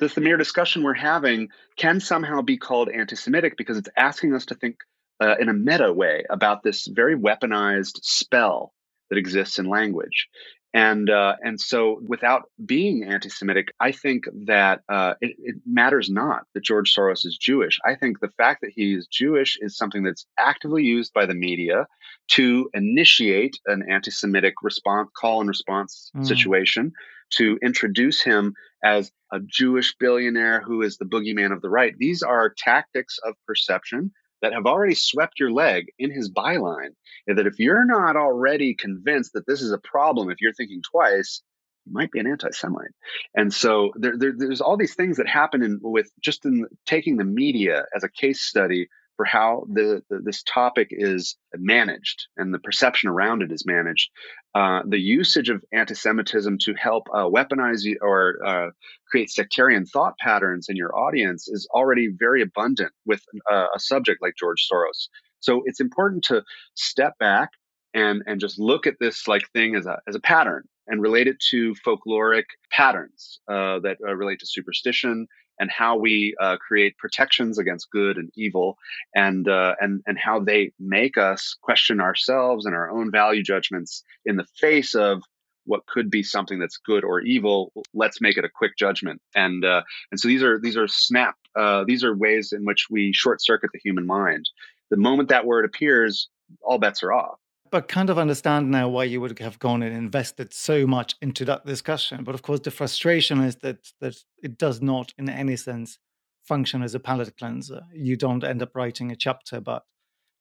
[0.00, 4.46] Just the mere discussion we're having can somehow be called anti-Semitic because it's asking us
[4.46, 4.78] to think
[5.20, 8.72] uh, in a meta way about this very weaponized spell
[9.10, 10.28] that exists in language.
[10.74, 16.42] And uh, and so, without being anti-Semitic, I think that uh, it, it, matters not
[16.52, 17.78] that George Soros is Jewish.
[17.86, 21.34] I think the fact that he is Jewish is something that's actively used by the
[21.34, 21.86] media
[22.32, 26.26] to initiate an anti-Semitic response, call and response mm.
[26.26, 26.90] situation,
[27.34, 31.94] to introduce him as a Jewish billionaire who is the boogeyman of the right.
[31.98, 34.10] These are tactics of perception
[34.44, 36.90] that have already swept your leg in his byline.
[37.26, 40.82] And That if you're not already convinced that this is a problem, if you're thinking
[40.82, 41.42] twice,
[41.86, 42.92] you might be an anti-Semite.
[43.34, 47.16] And so there, there, there's all these things that happen in, with just in taking
[47.16, 52.52] the media as a case study for how the, the, this topic is managed and
[52.52, 54.10] the perception around it is managed.
[54.54, 58.70] Uh, the usage of anti-Semitism to help uh, weaponize or uh,
[59.08, 64.20] create sectarian thought patterns in your audience is already very abundant with uh, a subject
[64.22, 65.08] like George Soros.
[65.40, 66.42] So it's important to
[66.74, 67.50] step back
[67.92, 71.28] and and just look at this like thing as a as a pattern and relate
[71.28, 75.26] it to folkloric patterns uh, that uh, relate to superstition
[75.58, 78.76] and how we uh, create protections against good and evil,
[79.14, 84.02] and uh, and and how they make us question ourselves and our own value judgments
[84.24, 85.22] in the face of
[85.66, 87.72] what could be something that's good or evil.
[87.94, 91.36] Let's make it a quick judgment, and uh, and so these are these are snap.
[91.56, 94.48] Uh, these are ways in which we short circuit the human mind.
[94.90, 96.28] The moment that word appears,
[96.62, 97.38] all bets are off
[97.74, 101.44] but kind of understand now why you would have gone and invested so much into
[101.44, 102.22] that discussion.
[102.22, 105.98] But of course, the frustration is that that it does not, in any sense,
[106.44, 107.80] function as a palate cleanser.
[107.92, 109.82] You don't end up writing a chapter, but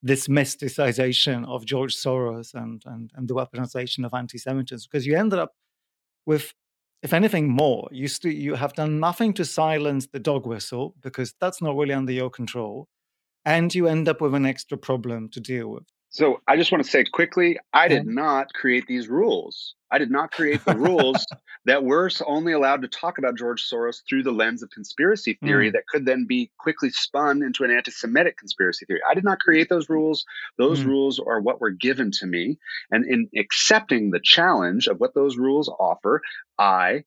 [0.03, 5.39] this mysticization of George Soros and and, and the weaponization of anti-Semitism, because you ended
[5.39, 5.53] up
[6.27, 6.53] with,
[7.01, 11.33] if anything more, you st- you have done nothing to silence the dog whistle because
[11.41, 12.89] that's not really under your control,
[13.43, 15.87] and you end up with an extra problem to deal with.
[16.13, 19.73] So I just want to say quickly, I did not create these rules.
[19.89, 21.25] I did not create the rules
[21.65, 25.69] that we're only allowed to talk about George Soros through the lens of conspiracy theory
[25.69, 25.73] mm.
[25.73, 28.99] that could then be quickly spun into an anti Semitic conspiracy theory.
[29.09, 30.23] I did not create those rules.
[30.59, 30.85] Those mm.
[30.85, 32.59] rules are what were given to me.
[32.91, 36.21] And in accepting the challenge of what those rules offer,
[36.59, 37.05] I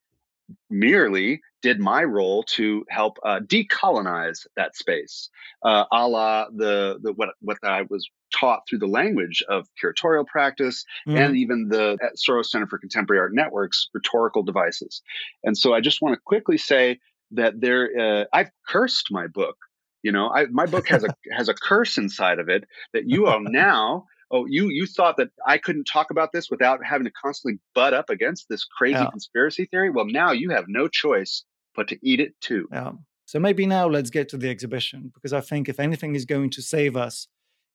[0.70, 5.30] merely did my role to help uh, decolonize that space,
[5.64, 10.26] uh, a la the, the what what I was taught through the language of curatorial
[10.26, 11.18] practice mm.
[11.18, 15.02] and even the Soros Center for Contemporary Art Network's rhetorical devices.
[15.44, 16.98] And so I just want to quickly say
[17.32, 19.56] that there, uh, I've cursed my book.
[20.02, 23.26] You know, I, my book has a has a curse inside of it that you
[23.26, 27.12] are now oh you you thought that i couldn't talk about this without having to
[27.12, 29.10] constantly butt up against this crazy yeah.
[29.10, 29.90] conspiracy theory?
[29.90, 32.68] Well now you have no choice but to eat it too.
[32.72, 32.92] Yeah.
[33.26, 36.50] So maybe now let's get to the exhibition because i think if anything is going
[36.50, 37.28] to save us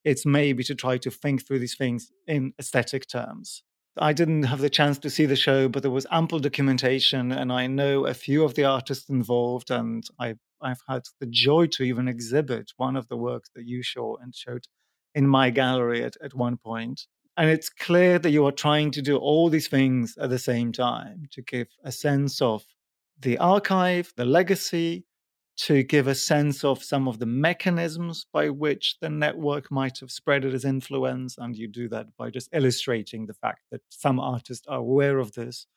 [0.03, 3.63] it's maybe to try to think through these things in aesthetic terms.
[3.97, 7.51] I didn't have the chance to see the show, but there was ample documentation, and
[7.51, 11.83] I know a few of the artists involved, and I, I've had the joy to
[11.83, 14.63] even exhibit one of the works that you saw and showed
[15.15, 17.07] in my gallery at, at one point.
[17.37, 20.71] And it's clear that you are trying to do all these things at the same
[20.71, 22.63] time to give a sense of
[23.19, 25.05] the archive, the legacy,
[25.57, 30.11] to give a sense of some of the mechanisms by which the network might have
[30.11, 31.37] spread its influence.
[31.37, 35.33] And you do that by just illustrating the fact that some artists are aware of
[35.33, 35.67] this,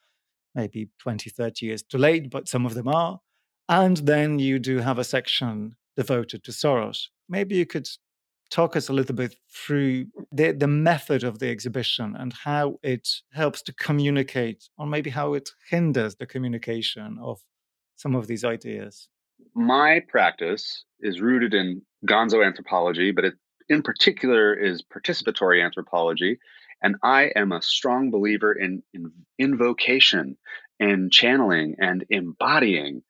[0.54, 3.20] maybe 20, 30 years too late, but some of them are.
[3.68, 7.08] And then you do have a section devoted to Soros.
[7.28, 7.88] Maybe you could
[8.54, 13.08] talk us a little bit through the, the method of the exhibition and how it
[13.32, 17.40] helps to communicate, or maybe how it hinders the communication of
[17.96, 19.08] some of these ideas.
[19.54, 23.34] My practice is rooted in gonzo anthropology, but it
[23.68, 26.38] in particular is participatory anthropology.
[26.80, 30.36] And I am a strong believer in, in invocation
[30.78, 33.02] and channeling and embodying.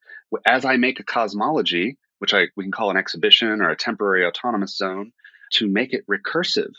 [0.47, 4.25] As I make a cosmology, which I we can call an exhibition or a temporary
[4.25, 5.11] autonomous zone,
[5.53, 6.71] to make it recursive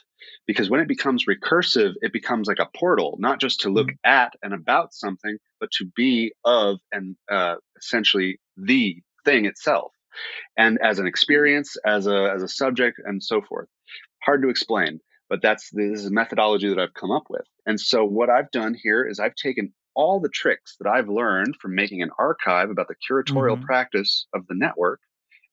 [0.46, 4.10] because when it becomes recursive it becomes like a portal not just to look mm-hmm.
[4.10, 9.92] at and about something but to be of and uh, essentially the thing itself
[10.56, 13.68] and as an experience as a as a subject and so forth
[14.22, 17.80] hard to explain but that's this is a methodology that i've come up with and
[17.80, 21.74] so what i've done here is i've taken all the tricks that i've learned from
[21.74, 23.64] making an archive about the curatorial mm-hmm.
[23.64, 25.00] practice of the network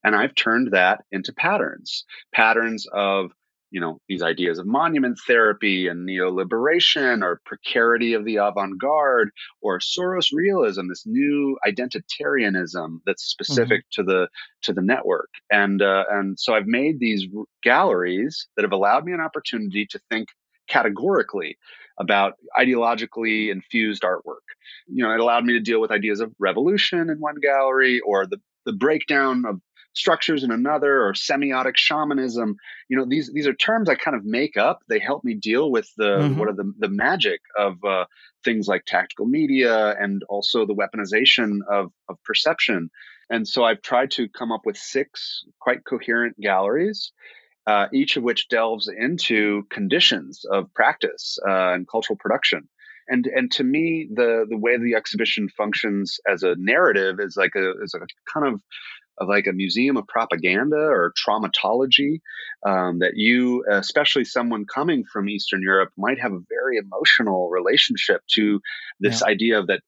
[0.04, 3.32] and I've turned that into patterns, patterns of
[3.74, 9.32] you know these ideas of monument therapy and neoliberation or precarity of the avant-garde
[9.62, 14.02] or soros realism this new identitarianism that's specific mm-hmm.
[14.02, 14.28] to the
[14.62, 17.26] to the network and uh, and so i've made these
[17.64, 20.30] galleries that have allowed me an opportunity to think
[20.70, 21.58] categorically
[22.00, 24.46] about ideologically infused artwork
[24.88, 28.28] you know it allowed me to deal with ideas of revolution in one gallery or
[28.28, 29.60] the the breakdown of
[29.94, 32.56] structures in another or semiotic shamanism.
[32.90, 34.80] You know these these are terms i kind of make up.
[34.90, 36.40] They help me deal with the mm-hmm.
[36.40, 38.06] what are the the magic of uh,
[38.44, 42.90] things like tactical media and also the weaponization of of perception.
[43.30, 47.12] And so i've tried to come up with six quite coherent galleries
[47.66, 52.68] uh, each of which delves into conditions of practice uh, and cultural production.
[53.08, 57.54] And and to me the the way the exhibition functions as a narrative is like
[57.56, 58.00] a is a
[58.34, 58.62] kind of
[59.20, 62.20] of like a museum of propaganda or traumatology
[62.66, 68.22] um, that you, especially someone coming from Eastern Europe, might have a very emotional relationship
[68.32, 68.60] to
[69.00, 69.32] this yeah.
[69.32, 69.82] idea of that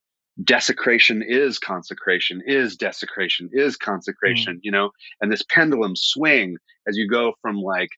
[0.44, 4.60] desecration is consecration, is desecration, is consecration, mm.
[4.64, 6.58] you know, and this pendulum swing
[6.88, 7.90] as you go from like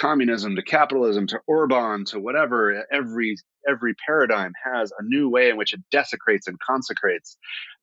[0.00, 3.36] communism to capitalism to Orban to whatever every
[3.68, 7.36] every paradigm has a new way in which it desecrates and consecrates.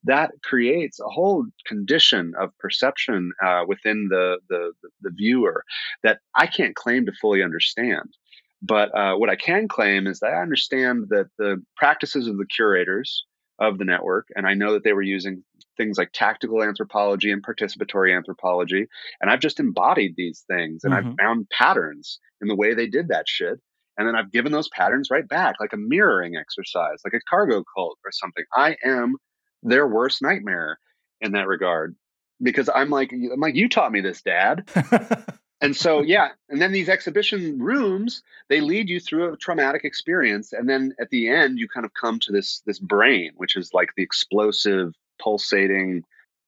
[0.03, 5.63] That creates a whole condition of perception uh, within the, the the viewer
[6.03, 8.09] that I can't claim to fully understand.
[8.61, 12.47] But uh, what I can claim is that I understand that the practices of the
[12.47, 13.23] curators
[13.59, 15.43] of the network, and I know that they were using
[15.77, 18.87] things like tactical anthropology and participatory anthropology,
[19.21, 21.09] and I've just embodied these things, and mm-hmm.
[21.09, 23.59] I've found patterns in the way they did that shit,
[23.97, 27.63] and then I've given those patterns right back, like a mirroring exercise, like a cargo
[27.75, 28.45] cult or something.
[28.53, 29.15] I am
[29.63, 30.77] their worst nightmare
[31.21, 31.95] in that regard
[32.41, 34.69] because I'm like, I'm like, you taught me this, Dad.
[35.61, 40.53] and so yeah and then these exhibition rooms they lead you through a traumatic experience
[40.53, 43.73] and then at the end you kind of come to this this brain which is
[43.73, 46.03] like the explosive pulsating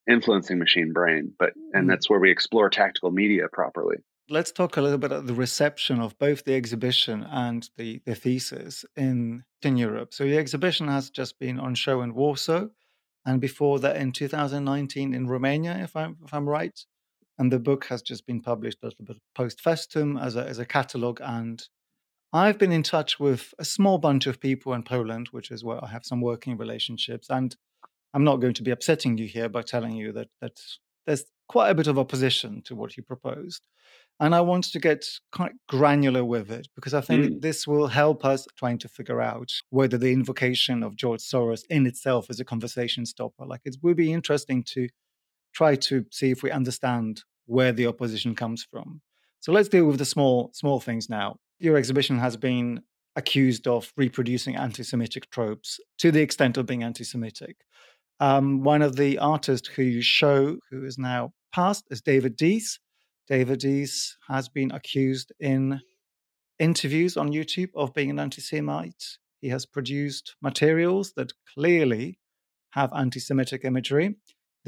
[0.10, 1.90] influencing machine brain but and mm.
[1.90, 3.98] that's where we explore tactical media properly.
[4.32, 8.14] Let's talk a little bit about the reception of both the exhibition and the, the
[8.14, 10.14] thesis in in europe.
[10.14, 12.68] So the exhibition has just been on show in warsaw
[13.26, 16.86] and before that in 2019 in romania if i'm if i'm right
[17.40, 20.66] and the book has just been published as a post festum as a, as a
[20.66, 21.22] catalogue.
[21.24, 21.64] And
[22.34, 25.84] I've been in touch with a small bunch of people in Poland, which is where
[25.84, 27.28] I have some working relationships.
[27.30, 27.56] And
[28.14, 30.60] I'm not going to be upsetting you here by telling you that, that
[31.08, 33.64] there's quite a bit of opposition to what you proposed.
[34.20, 37.42] And I want to get quite granular with it because I think mm.
[37.42, 41.88] this will help us trying to figure out whether the invocation of George Soros in
[41.88, 43.46] itself is a conversation stopper.
[43.46, 44.90] Like it would be interesting to
[45.54, 49.02] try to see if we understand where the opposition comes from.
[49.40, 51.38] So let's deal with the small small things now.
[51.60, 52.82] Your exhibition has been
[53.16, 57.58] accused of reproducing anti-Semitic tropes to the extent of being anti-Semitic.
[58.20, 62.80] Um, one of the artists who you show, who is now passed, is David Dees.
[63.28, 65.82] David Dees has been accused in
[66.60, 69.04] interviews on YouTube of being an anti-Semite.
[69.42, 72.20] He has produced materials that clearly
[72.72, 74.16] have anti-Semitic imagery.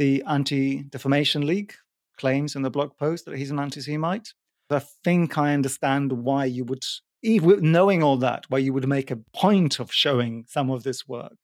[0.02, 1.76] The Anti-Defamation League,
[2.18, 4.34] claims in the blog post that he's an anti Semite.
[4.72, 6.84] I think I understand why you would,
[7.22, 11.08] even knowing all that, why you would make a point of showing some of this
[11.08, 11.36] work.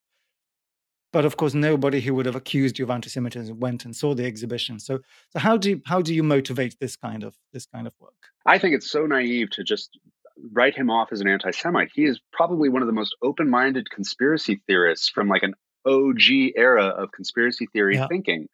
[1.12, 4.26] But of course, nobody who would have accused you of anti-Semitism went and saw the
[4.26, 4.80] exhibition.
[4.80, 4.98] So,
[5.30, 8.18] so how do you, how do you motivate this kind of this kind of work?
[8.44, 9.96] I think it's so naive to just
[10.52, 11.90] write him off as an anti-Semite.
[11.94, 15.54] He is probably one of the most open-minded conspiracy theorists from like an
[15.86, 18.06] OG era of conspiracy theory yeah.
[18.08, 18.48] thinking.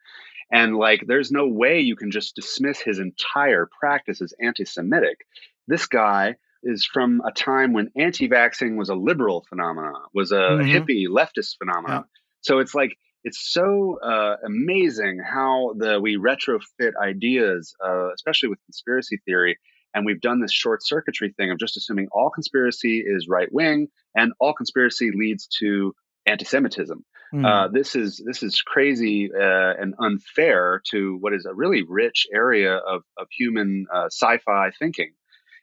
[0.50, 5.26] And like, there's no way you can just dismiss his entire practice as anti Semitic.
[5.66, 10.36] This guy is from a time when anti vaxxing was a liberal phenomenon, was a
[10.36, 10.70] mm-hmm.
[10.70, 12.04] hippie leftist phenomenon.
[12.04, 12.20] Yeah.
[12.42, 18.58] So it's like, it's so uh, amazing how the we retrofit ideas, uh, especially with
[18.66, 19.58] conspiracy theory,
[19.94, 23.88] and we've done this short circuitry thing of just assuming all conspiracy is right wing
[24.14, 25.94] and all conspiracy leads to
[26.26, 27.04] anti-Semitism.
[27.34, 27.44] Mm.
[27.44, 32.28] Uh, this is this is crazy uh, and unfair to what is a really rich
[32.32, 35.12] area of of human uh, sci-fi thinking.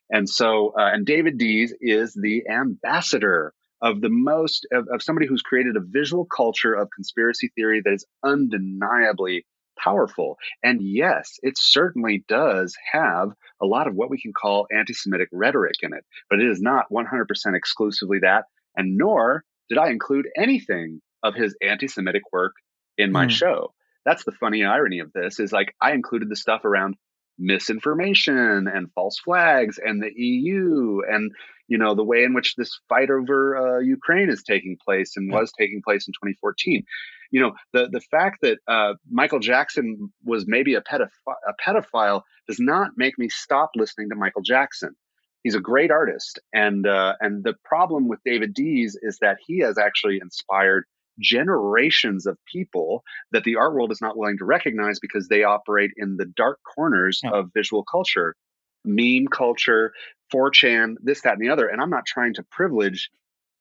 [0.09, 5.27] And so, uh, and David Dees is the ambassador of the most of, of somebody
[5.27, 9.45] who's created a visual culture of conspiracy theory that is undeniably
[9.81, 10.37] powerful.
[10.61, 13.29] And yes, it certainly does have
[13.61, 16.61] a lot of what we can call anti Semitic rhetoric in it, but it is
[16.61, 18.43] not 100% exclusively that,
[18.75, 22.53] and nor did I include anything of his anti-Semitic work
[22.97, 23.31] in my mm.
[23.31, 23.73] show.
[24.05, 26.95] That's the funny irony of this is like I included the stuff around
[27.37, 31.31] misinformation and false flags and the EU and
[31.67, 35.29] you know the way in which this fight over uh, Ukraine is taking place and
[35.31, 35.39] yeah.
[35.39, 36.83] was taking place in 2014.
[37.31, 42.23] You know the the fact that uh, Michael Jackson was maybe a, pedoph- a pedophile
[42.47, 44.95] does not make me stop listening to Michael Jackson
[45.43, 49.59] he's a great artist and uh, and the problem with david dees is that he
[49.59, 50.85] has actually inspired
[51.19, 55.91] generations of people that the art world is not willing to recognize because they operate
[55.97, 57.31] in the dark corners yeah.
[57.31, 58.35] of visual culture
[58.83, 59.93] meme culture
[60.33, 63.09] 4chan this that and the other and i'm not trying to privilege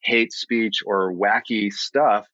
[0.03, 2.27] hate speech or wacky stuff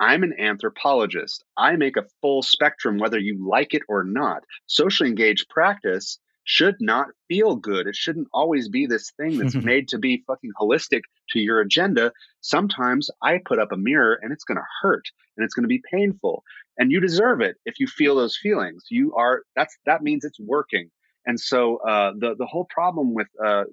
[0.00, 1.44] I'm an anthropologist.
[1.56, 4.42] I make a full spectrum, whether you like it or not.
[4.66, 7.86] Socially engaged practice should not feel good.
[7.86, 12.12] It shouldn't always be this thing that's made to be fucking holistic to your agenda.
[12.40, 15.68] Sometimes I put up a mirror and it's going to hurt and it's going to
[15.68, 16.44] be painful
[16.78, 18.84] and you deserve it if you feel those feelings.
[18.90, 20.90] You are, that's, that means it's working.
[21.24, 23.64] And so, uh, the, the whole problem with, uh,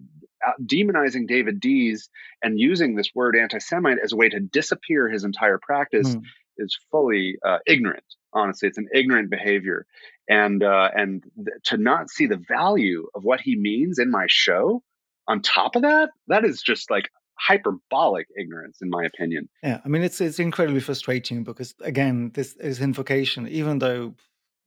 [0.64, 2.10] demonizing David Dees
[2.44, 6.22] and using this word anti-Semite as a way to disappear his entire practice mm.
[6.60, 9.88] Is fully, uh, ignorant honestly it's an ignorant behavior
[10.30, 14.26] and uh, and th- to not see the value of what he means in my
[14.30, 14.84] show
[15.30, 19.48] on top of that, that is just like hyperbolic ignorance, in my opinion.
[19.64, 23.48] Yeah, I mean, it's it's incredibly frustrating because again, this is invocation.
[23.48, 24.16] Even though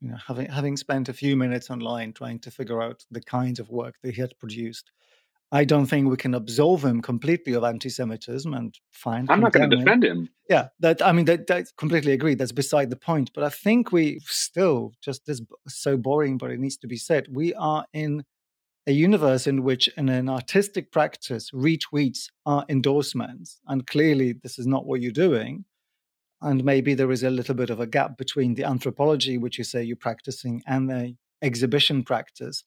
[0.00, 3.60] you know, having having spent a few minutes online trying to figure out the kinds
[3.60, 4.90] of work that he had produced,
[5.54, 9.26] I don't think we can absolve him completely of anti-Semitism and fine.
[9.28, 10.30] I'm not going to defend him.
[10.48, 12.34] Yeah, that I mean, that, that completely agree.
[12.34, 13.30] That's beside the point.
[13.34, 16.96] But I think we still just this is so boring, but it needs to be
[16.96, 17.26] said.
[17.30, 18.24] We are in
[18.86, 24.66] a universe in which, in an artistic practice, retweets are endorsements, and clearly this is
[24.66, 25.66] not what you're doing.
[26.40, 29.64] And maybe there is a little bit of a gap between the anthropology, which you
[29.64, 32.64] say you're practicing, and the exhibition practice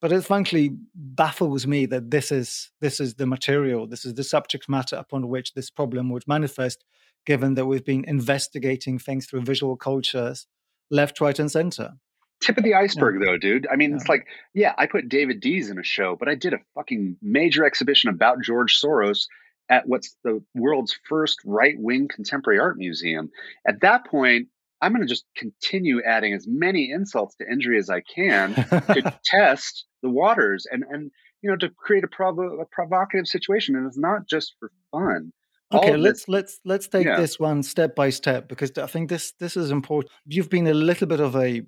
[0.00, 4.24] but it frankly baffles me that this is this is the material this is the
[4.24, 6.84] subject matter upon which this problem would manifest
[7.26, 10.46] given that we've been investigating things through visual cultures
[10.90, 11.92] left right and center
[12.40, 13.26] tip of the iceberg yeah.
[13.26, 13.96] though dude i mean yeah.
[13.96, 17.16] it's like yeah i put david dees in a show but i did a fucking
[17.20, 19.26] major exhibition about george soros
[19.70, 23.30] at what's the world's first right-wing contemporary art museum
[23.66, 24.48] at that point
[24.80, 29.18] I'm going to just continue adding as many insults to injury as I can to
[29.24, 31.10] test the waters and and
[31.42, 35.32] you know to create a, provo- a provocative situation and it's not just for fun.
[35.72, 37.20] Okay let's this, let's let's take yeah.
[37.20, 40.72] this one step by step because i think this this is important you've been a
[40.72, 41.62] little bit of a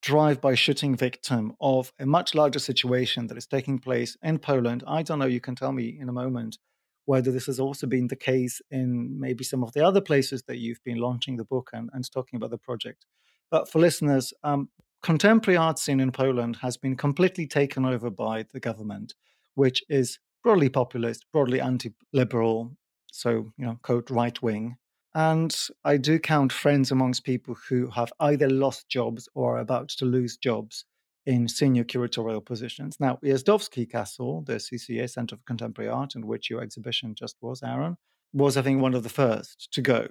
[0.00, 4.82] drive-by shooting victim of a much larger situation that is taking place in poland.
[4.86, 6.58] I don't know you can tell me in a moment
[7.04, 10.58] whether this has also been the case in maybe some of the other places that
[10.58, 13.06] you've been launching the book and, and talking about the project.
[13.50, 14.68] But for listeners um,
[15.02, 19.14] contemporary art scene in Poland has been completely taken over by the government,
[19.54, 22.76] which is broadly populist, broadly anti-liberal,
[23.10, 24.76] so you know, quote right wing.
[25.14, 29.90] And I do count friends amongst people who have either lost jobs or are about
[29.90, 30.86] to lose jobs
[31.26, 32.96] in senior curatorial positions.
[32.98, 37.62] Now, Ujazdowski Castle, the CCA Center for Contemporary Art, in which your exhibition just was,
[37.62, 37.96] Aaron,
[38.32, 40.08] was, I think, one of the first to go.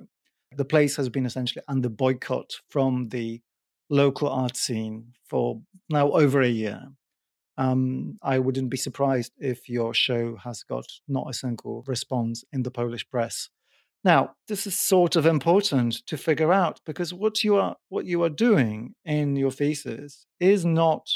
[0.55, 3.41] The place has been essentially under boycott from the
[3.91, 6.87] local art scene for now over a year.
[7.57, 12.63] Um, I wouldn't be surprised if your show has got not a single response in
[12.63, 13.49] the Polish press.
[14.03, 18.23] Now, this is sort of important to figure out because what you are what you
[18.23, 21.07] are doing in your thesis is not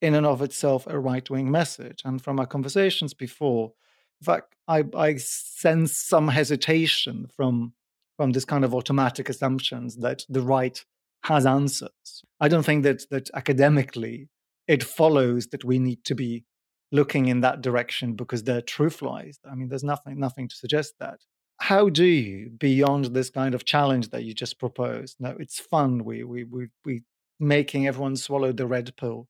[0.00, 2.02] in and of itself a right wing message.
[2.04, 3.72] And from our conversations before,
[4.20, 7.72] in fact, I, I sense some hesitation from
[8.16, 10.84] from this kind of automatic assumptions that the right
[11.24, 12.24] has answers.
[12.40, 14.28] I don't think that that academically
[14.66, 16.44] it follows that we need to be
[16.90, 19.38] looking in that direction because they're truth lies.
[19.50, 21.20] I mean, there's nothing nothing to suggest that.
[21.58, 25.16] How do you, beyond this kind of challenge that you just proposed?
[25.20, 26.04] No, it's fun.
[26.04, 27.02] We we we we
[27.38, 29.28] making everyone swallow the red pill.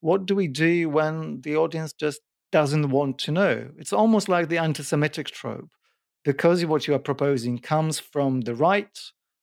[0.00, 2.20] What do we do when the audience just
[2.50, 3.70] doesn't want to know?
[3.78, 5.70] It's almost like the anti-Semitic trope,
[6.24, 8.98] because what you are proposing comes from the right,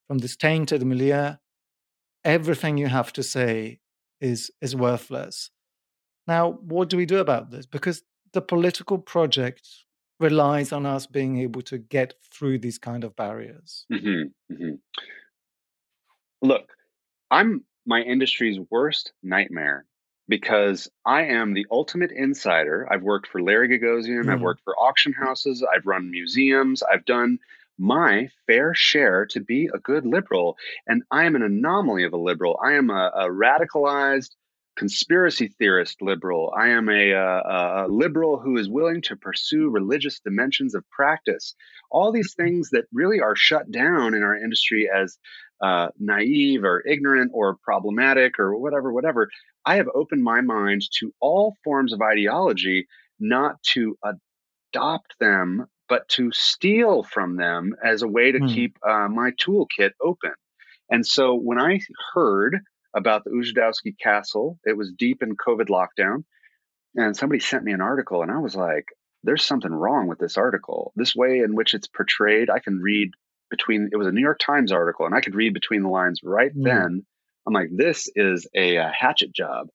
[0.08, 1.36] from this tainted milieu
[2.24, 3.80] everything you have to say
[4.22, 5.52] is is worthless.
[6.28, 7.66] Now, what do we do about this?
[7.66, 8.04] Because
[8.34, 9.68] the political project
[10.20, 13.86] relies on us being able to get through these kind of barriers.
[13.92, 14.76] Mm-hmm, mm-hmm.
[16.42, 16.70] Look,
[17.32, 19.86] I'm my industry's worst nightmare
[20.28, 22.88] because I am the ultimate insider.
[22.92, 24.32] I've worked for Larry Gagosian, mm.
[24.32, 27.40] I've worked for auction houses, I've run museums, I've done
[27.80, 30.58] my fair share to be a good liberal.
[30.86, 32.60] And I am an anomaly of a liberal.
[32.64, 34.32] I am a, a radicalized
[34.76, 36.54] conspiracy theorist liberal.
[36.58, 41.54] I am a, a, a, liberal who is willing to pursue religious dimensions of practice.
[41.92, 45.18] All these things that really are shut down in our industry as
[45.62, 49.30] uh, naive or ignorant or problematic or whatever, whatever.
[49.66, 52.88] I have opened my mind to all forms of ideology,
[53.20, 53.98] not to
[54.74, 58.54] adopt them but to steal from them as a way to mm.
[58.54, 60.32] keep uh, my toolkit open.
[60.90, 61.80] And so when I
[62.14, 62.58] heard
[62.96, 66.24] about the Ujazdowski Castle, it was deep in COVID lockdown,
[66.96, 68.86] and somebody sent me an article, and I was like,
[69.24, 70.94] "There's something wrong with this article.
[70.96, 73.12] This way in which it's portrayed, I can read
[73.52, 76.22] between." It was a New York Times article, and I could read between the lines
[76.24, 76.64] right mm.
[76.64, 77.06] then.
[77.46, 79.68] I'm like, "This is a, a hatchet job.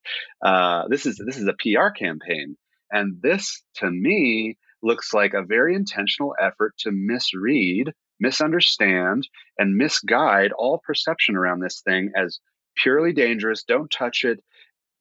[0.45, 2.57] Uh, this is this is a PR campaign."
[2.91, 9.27] And this, to me, looks like a very intentional effort to misread, misunderstand,
[9.59, 12.39] and misguide all perception around this thing as
[12.77, 13.65] purely dangerous.
[13.65, 14.43] Don't touch it.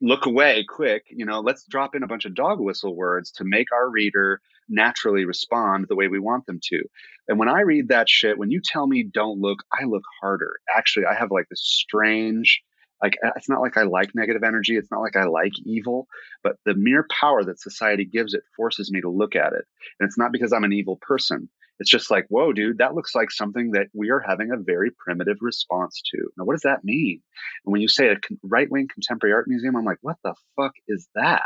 [0.01, 1.03] Look away quick.
[1.09, 4.41] You know, let's drop in a bunch of dog whistle words to make our reader
[4.69, 6.83] naturally respond the way we want them to.
[7.27, 10.59] And when I read that shit, when you tell me don't look, I look harder.
[10.75, 12.61] Actually, I have like this strange
[13.03, 14.77] Like it's not like I like negative energy.
[14.77, 16.07] It's not like I like evil,
[16.41, 19.65] but the mere power that society gives it forces me to look at it.
[19.99, 21.49] And it's not because I'm an evil person.
[21.79, 24.91] It's just like, whoa, dude, that looks like something that we are having a very
[24.91, 26.29] primitive response to.
[26.37, 27.21] Now, what does that mean?
[27.65, 30.73] And when you say a right wing contemporary art museum, I'm like, what the fuck
[30.87, 31.43] is that?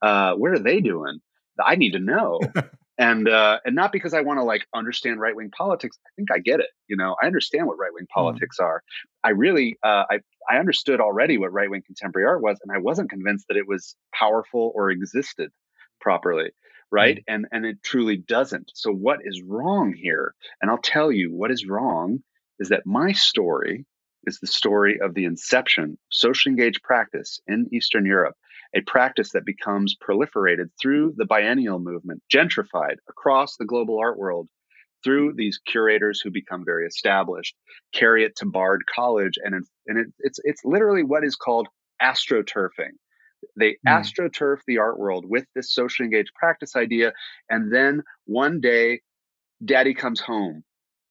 [0.00, 1.18] Uh, what are they doing?
[1.62, 2.40] I need to know.
[2.98, 5.98] and uh, and not because I want to like understand right wing politics.
[6.06, 6.70] I think I get it.
[6.88, 8.20] You know, I understand what right wing hmm.
[8.20, 8.64] politics mm.
[8.64, 8.82] are.
[9.26, 12.78] I really uh, I I understood already what right wing contemporary art was, and I
[12.78, 15.50] wasn't convinced that it was powerful or existed
[16.00, 16.50] properly.
[16.92, 17.16] Right.
[17.16, 17.22] Mm.
[17.26, 18.70] And and it truly doesn't.
[18.74, 20.34] So what is wrong here?
[20.62, 22.20] And I'll tell you what is wrong
[22.60, 23.84] is that my story
[24.24, 28.36] is the story of the inception of socially engaged practice in Eastern Europe
[28.74, 34.48] a practice that becomes proliferated through the biennial movement, gentrified across the global art world
[35.06, 37.54] through these curators who become very established,
[37.94, 39.54] carry it to Bard College, and
[39.86, 41.68] and it, it's it's literally what is called
[42.02, 42.96] astroturfing.
[43.56, 43.76] They mm.
[43.86, 47.12] astroturf the art world with this socially engaged practice idea,
[47.48, 49.00] and then one day,
[49.64, 50.64] Daddy comes home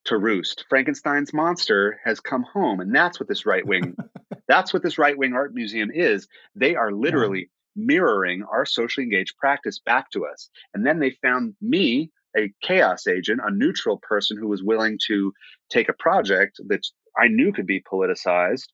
[0.05, 0.65] to roost.
[0.69, 3.95] Frankenstein's monster has come home, and that's what this right wing
[4.47, 6.27] That's what this right wing art museum is.
[6.55, 10.49] They are literally mirroring our socially engaged practice back to us.
[10.73, 15.33] And then they found me, a chaos agent, a neutral person who was willing to
[15.69, 16.81] take a project that
[17.17, 18.67] I knew could be politicized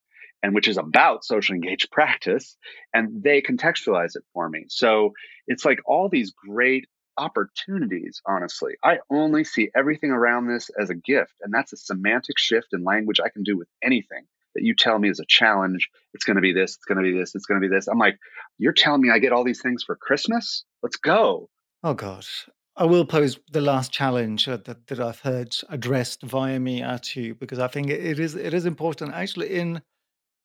[0.43, 2.57] and which is about social engaged practice
[2.93, 5.13] and they contextualize it for me so
[5.47, 10.95] it's like all these great opportunities honestly i only see everything around this as a
[10.95, 14.23] gift and that's a semantic shift in language i can do with anything
[14.55, 15.89] that you tell me is a challenge.
[16.13, 17.87] It's going to be this, it's going to be this, it's going to be this.
[17.87, 18.17] I'm like,
[18.57, 20.65] you're telling me I get all these things for Christmas?
[20.83, 21.49] Let's go.
[21.83, 22.49] Oh, gosh.
[22.77, 27.15] I will pose the last challenge uh, that, that I've heard addressed via me at
[27.15, 29.81] you because I think it is it is important actually in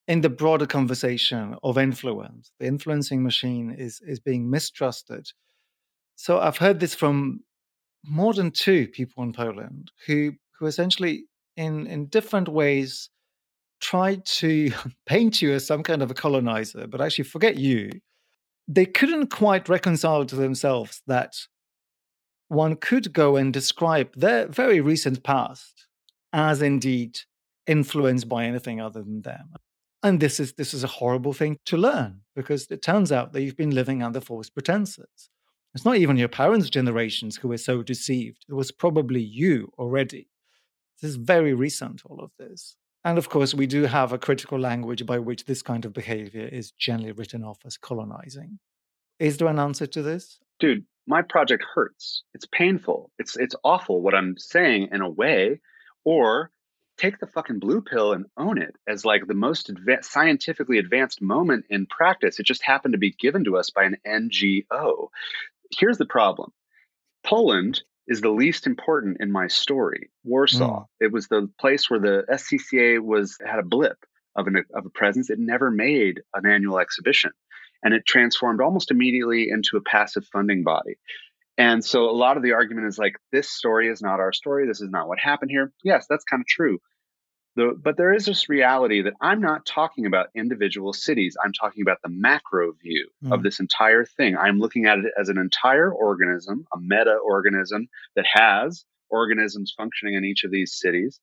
[0.08, 2.52] in the broader conversation of influence.
[2.58, 5.28] The influencing machine is is being mistrusted.
[6.16, 7.40] So I've heard this from
[8.04, 11.26] more than two people in Poland who who essentially
[11.56, 13.08] in in different ways
[13.80, 14.72] tried to
[15.06, 17.90] paint you as some kind of a colonizer, but actually forget you,
[18.66, 21.36] they couldn't quite reconcile to themselves that
[22.48, 25.86] one could go and describe their very recent past
[26.32, 27.18] as indeed
[27.66, 29.55] influenced by anything other than them.
[30.02, 33.43] And this is this is a horrible thing to learn because it turns out that
[33.43, 35.31] you've been living under false pretenses.
[35.74, 38.44] It's not even your parents' generations who were so deceived.
[38.48, 40.28] It was probably you already.
[41.01, 42.77] This is very recent, all of this.
[43.05, 46.47] And of course, we do have a critical language by which this kind of behavior
[46.47, 48.59] is generally written off as colonizing.
[49.18, 50.39] Is there an answer to this?
[50.59, 52.22] Dude, my project hurts.
[52.34, 53.10] It's painful.
[53.18, 55.60] It's it's awful what I'm saying in a way,
[56.04, 56.50] or
[56.98, 59.70] take the fucking blue pill and own it as like the most
[60.02, 62.38] scientifically advanced moment in practice.
[62.38, 65.08] It just happened to be given to us by an NGO.
[65.78, 66.52] Here's the problem.
[67.24, 70.10] Poland is the least important in my story.
[70.24, 70.80] Warsaw.
[70.80, 70.86] Mm.
[71.00, 73.98] It was the place where the SCCA was had a blip
[74.36, 75.28] of an of a presence.
[75.30, 77.32] It never made an annual exhibition,
[77.82, 80.96] and it transformed almost immediately into a passive funding body.
[81.58, 84.66] And so a lot of the argument is like, this story is not our story.
[84.66, 85.72] This is not what happened here.
[85.82, 86.78] Yes, that's kind of true.
[87.56, 91.38] The, but there is this reality that I'm not talking about individual cities.
[91.42, 93.32] I'm talking about the macro view mm.
[93.32, 94.36] of this entire thing.
[94.36, 100.14] I'm looking at it as an entire organism, a meta organism that has organisms functioning
[100.14, 101.18] in each of these cities.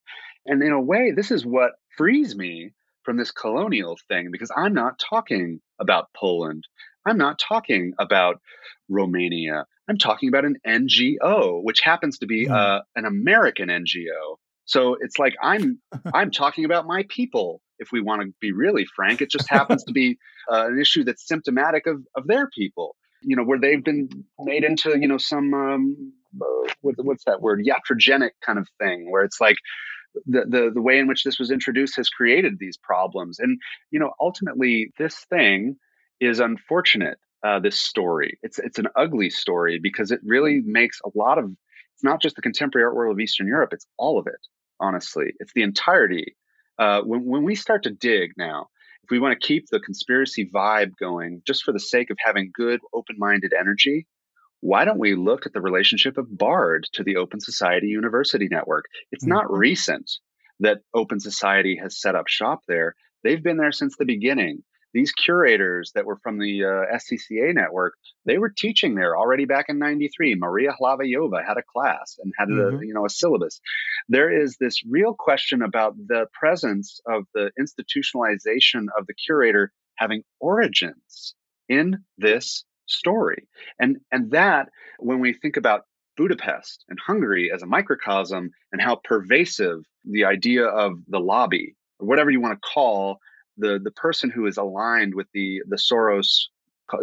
[0.48, 2.72] And in a way, this is what frees me
[3.04, 6.64] from this colonial thing because I'm not talking about Poland.
[7.06, 8.40] I'm not talking about
[8.90, 9.66] Romania.
[9.88, 15.20] I'm talking about an NGO, which happens to be uh, an American NGO so it's
[15.20, 15.80] like I'm
[16.14, 17.62] I'm talking about my people.
[17.80, 20.18] If we want to be really frank, it just happens to be
[20.52, 22.96] uh, an issue that's symptomatic of of their people.
[23.22, 27.42] You know, where they've been made into you know some um, uh, what, what's that
[27.42, 29.58] word iatrogenic kind of thing, where it's like
[30.26, 33.40] the, the the way in which this was introduced has created these problems.
[33.40, 33.60] And
[33.92, 35.76] you know, ultimately, this thing
[36.20, 37.18] is unfortunate.
[37.46, 41.52] Uh, this story, it's it's an ugly story because it really makes a lot of
[41.94, 44.40] it's not just the contemporary art world of Eastern Europe, it's all of it,
[44.80, 45.34] honestly.
[45.40, 46.36] It's the entirety.
[46.80, 48.68] Uh, when, when we start to dig now,
[49.04, 52.52] if we want to keep the conspiracy vibe going just for the sake of having
[52.54, 54.08] good, open minded energy,
[54.64, 58.86] why don't we look at the relationship of BARD to the Open Society University Network?
[59.12, 59.34] It's mm-hmm.
[59.34, 60.10] not recent
[60.62, 62.96] that Open Society has set up shop there.
[63.26, 64.64] They've been there since the beginning.
[64.94, 67.96] these curators that were from the uh, SCCA network,
[68.26, 70.36] they were teaching there already back in 93.
[70.36, 72.78] Maria Hlavajova had a class and had mm-hmm.
[72.78, 73.60] a, you know, a syllabus.
[74.08, 80.24] There is this real question about the presence of the institutionalization of the curator having
[80.40, 81.36] origins
[81.68, 83.48] in this story.
[83.80, 84.70] And, and that,
[85.00, 85.82] when we think about
[86.18, 92.08] Budapest and Hungary as a microcosm and how pervasive the idea of the lobby, or
[92.08, 93.18] whatever you want to call
[93.58, 96.28] the, the person who is aligned with the, the Soros,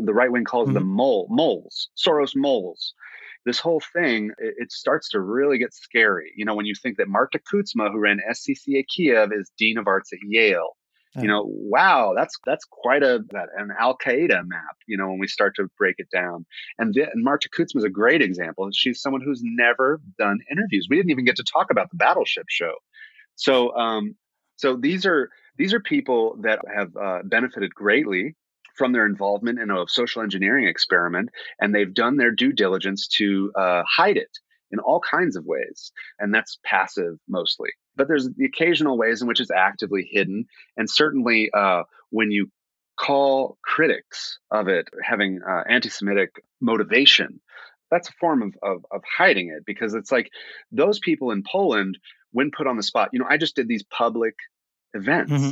[0.00, 0.74] the right wing calls mm-hmm.
[0.74, 2.94] them mole, moles, Soros moles.
[3.46, 6.30] This whole thing, it, it, starts to really get scary.
[6.36, 9.86] You know, when you think that Marta Kuzma, who ran SCCA Kiev, is Dean of
[9.86, 10.76] Arts at Yale,
[11.16, 14.76] you know, wow, that's that's quite a that, an Al Qaeda map.
[14.86, 16.46] You know, when we start to break it down,
[16.78, 18.68] and, the, and Marta Kuzma is a great example.
[18.72, 20.86] She's someone who's never done interviews.
[20.88, 22.74] We didn't even get to talk about the Battleship show.
[23.34, 24.14] So, um,
[24.56, 28.36] so these are these are people that have uh, benefited greatly
[28.76, 31.30] from their involvement in a social engineering experiment,
[31.60, 34.30] and they've done their due diligence to uh, hide it
[34.70, 39.28] in all kinds of ways, and that's passive mostly but there's the occasional ways in
[39.28, 40.46] which it's actively hidden.
[40.76, 42.50] And certainly uh, when you
[42.98, 47.40] call critics of it having uh, anti-Semitic motivation,
[47.90, 50.30] that's a form of, of, of hiding it because it's like
[50.70, 51.98] those people in Poland,
[52.32, 54.34] when put on the spot, you know, I just did these public
[54.94, 55.32] events.
[55.32, 55.50] Mm-hmm.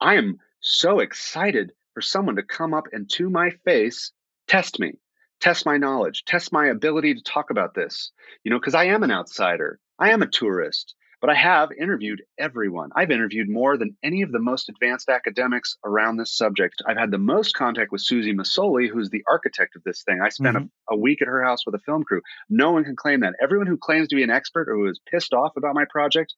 [0.00, 4.12] I am so excited for someone to come up and to my face
[4.48, 4.94] test me,
[5.40, 8.10] test my knowledge, test my ability to talk about this,
[8.42, 9.78] you know, because I am an outsider.
[9.98, 10.94] I am a tourist.
[11.20, 12.90] But I have interviewed everyone.
[12.94, 16.82] I've interviewed more than any of the most advanced academics around this subject.
[16.86, 20.20] I've had the most contact with Suzy Mészöly, who's the architect of this thing.
[20.22, 20.66] I spent mm-hmm.
[20.90, 22.20] a, a, week at her house with a film crew.
[22.50, 23.34] No one can claim that.
[23.42, 26.34] Everyone who claims to be an expert or who is pissed off about my project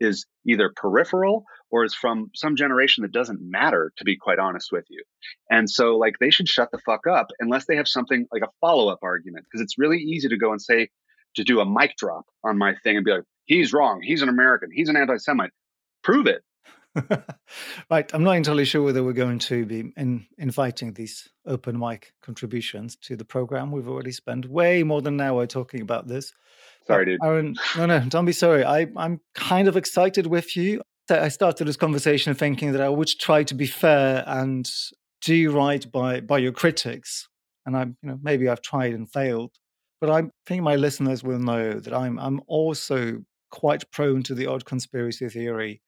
[0.00, 4.72] is either peripheral or is from some generation that doesn't matter, to be quite honest
[4.72, 5.02] with you.
[5.50, 8.50] And so, like, they should shut the fuck up unless they have something like a
[8.60, 10.88] follow up argument, because it's really easy to go and say,
[11.36, 14.00] to do a mic drop on my thing and be like, he's wrong.
[14.02, 14.70] He's an American.
[14.72, 15.52] He's an anti Semite.
[16.02, 16.42] Prove it.
[17.90, 18.10] right.
[18.12, 22.96] I'm not entirely sure whether we're going to be in, inviting these open mic contributions
[22.96, 23.72] to the program.
[23.72, 26.32] We've already spent way more than an hour talking about this.
[26.86, 27.20] Sorry, dude.
[27.22, 28.64] Aaron, no, no, don't be sorry.
[28.64, 30.82] I, I'm kind of excited with you.
[31.08, 34.68] I started this conversation thinking that I would try to be fair and
[35.20, 37.28] do right by by your critics.
[37.64, 39.52] And I'm, you know, maybe I've tried and failed.
[40.00, 43.22] But I think my listeners will know that I'm I'm also
[43.52, 45.80] quite prone to the odd conspiracy theory.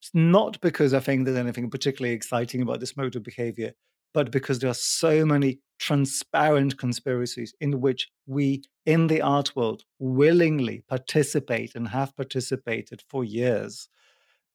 [0.00, 3.72] It's not because I think there's anything particularly exciting about this mode of behavior,
[4.14, 9.82] but because there are so many transparent conspiracies in which we in the art world
[9.98, 13.88] willingly participate and have participated for years.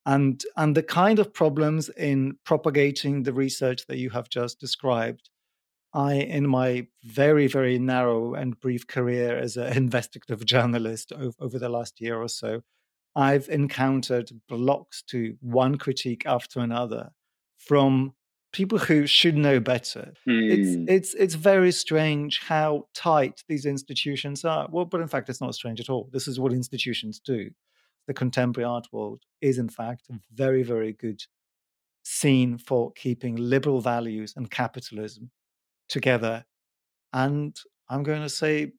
[0.06, 5.30] And, and the kind of problems in propagating the research that you have just described
[5.94, 11.60] I, in my very, very narrow and brief career as an investigative journalist over, over
[11.60, 12.62] the last year or so,
[13.16, 17.12] I've encountered blocks to one critique after another
[17.58, 18.14] from
[18.52, 20.14] people who should know better.
[20.28, 20.52] Mm.
[20.52, 20.86] It's hmm.
[20.88, 24.68] it's it's very strange how tight these institutions are.
[24.72, 26.10] Well, but in fact, it's not strange at all.
[26.12, 27.52] This is what institutions do.
[28.08, 31.22] The contemporary art world is, in fact, a very, very good
[32.04, 35.32] scene for keeping liberal values and capitalism
[35.90, 36.46] together.
[37.12, 37.56] And
[37.90, 38.74] I'm going to say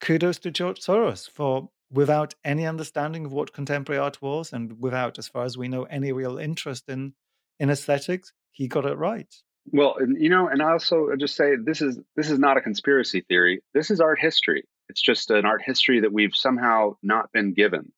[0.00, 5.18] kudos to George Soros for, without any understanding of what contemporary art was, and without,
[5.18, 7.14] as far as we know, any real interest in
[7.60, 9.32] in aesthetics, he got it right.
[9.66, 13.20] Well, you know, and I also just say this is this is not a conspiracy
[13.20, 13.62] theory.
[13.72, 14.64] This is art history.
[14.88, 17.92] It's just an art history that we've somehow not been given.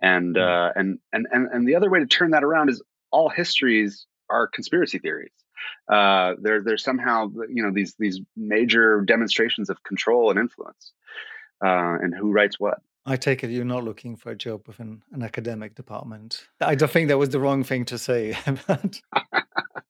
[0.00, 0.40] And mm.
[0.40, 2.80] uh, and and and and the other way to turn that around is
[3.10, 5.32] all histories are conspiracy theories
[5.88, 10.92] uh, there there's somehow you know these these major demonstrations of control and influence
[11.64, 12.80] uh, and who writes what.
[13.06, 16.46] I take it you're not looking for a job within an academic department.
[16.60, 18.36] I don't think that was the wrong thing to say.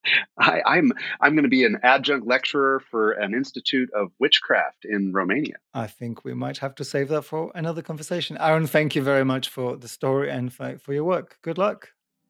[0.39, 5.11] I, I'm I'm going to be an adjunct lecturer for an institute of witchcraft in
[5.11, 5.55] Romania.
[5.73, 8.37] I think we might have to save that for another conversation.
[8.39, 11.37] Aaron, thank you very much for the story and for, for your work.
[11.41, 11.89] Good luck.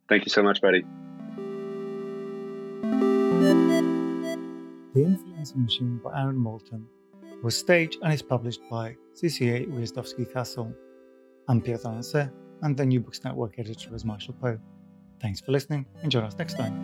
[0.09, 0.83] Thank you so much, buddy.
[3.41, 6.85] The Influencing Machine by Aaron Moulton
[7.41, 10.71] was staged and is published by CCA Ujazdowski Castle.
[11.47, 12.31] I'm Pierre d'Alancaisez,
[12.61, 14.59] and the New Books Network editor is Marshall Poe.
[15.19, 16.77] Thanks for listening and join us next time.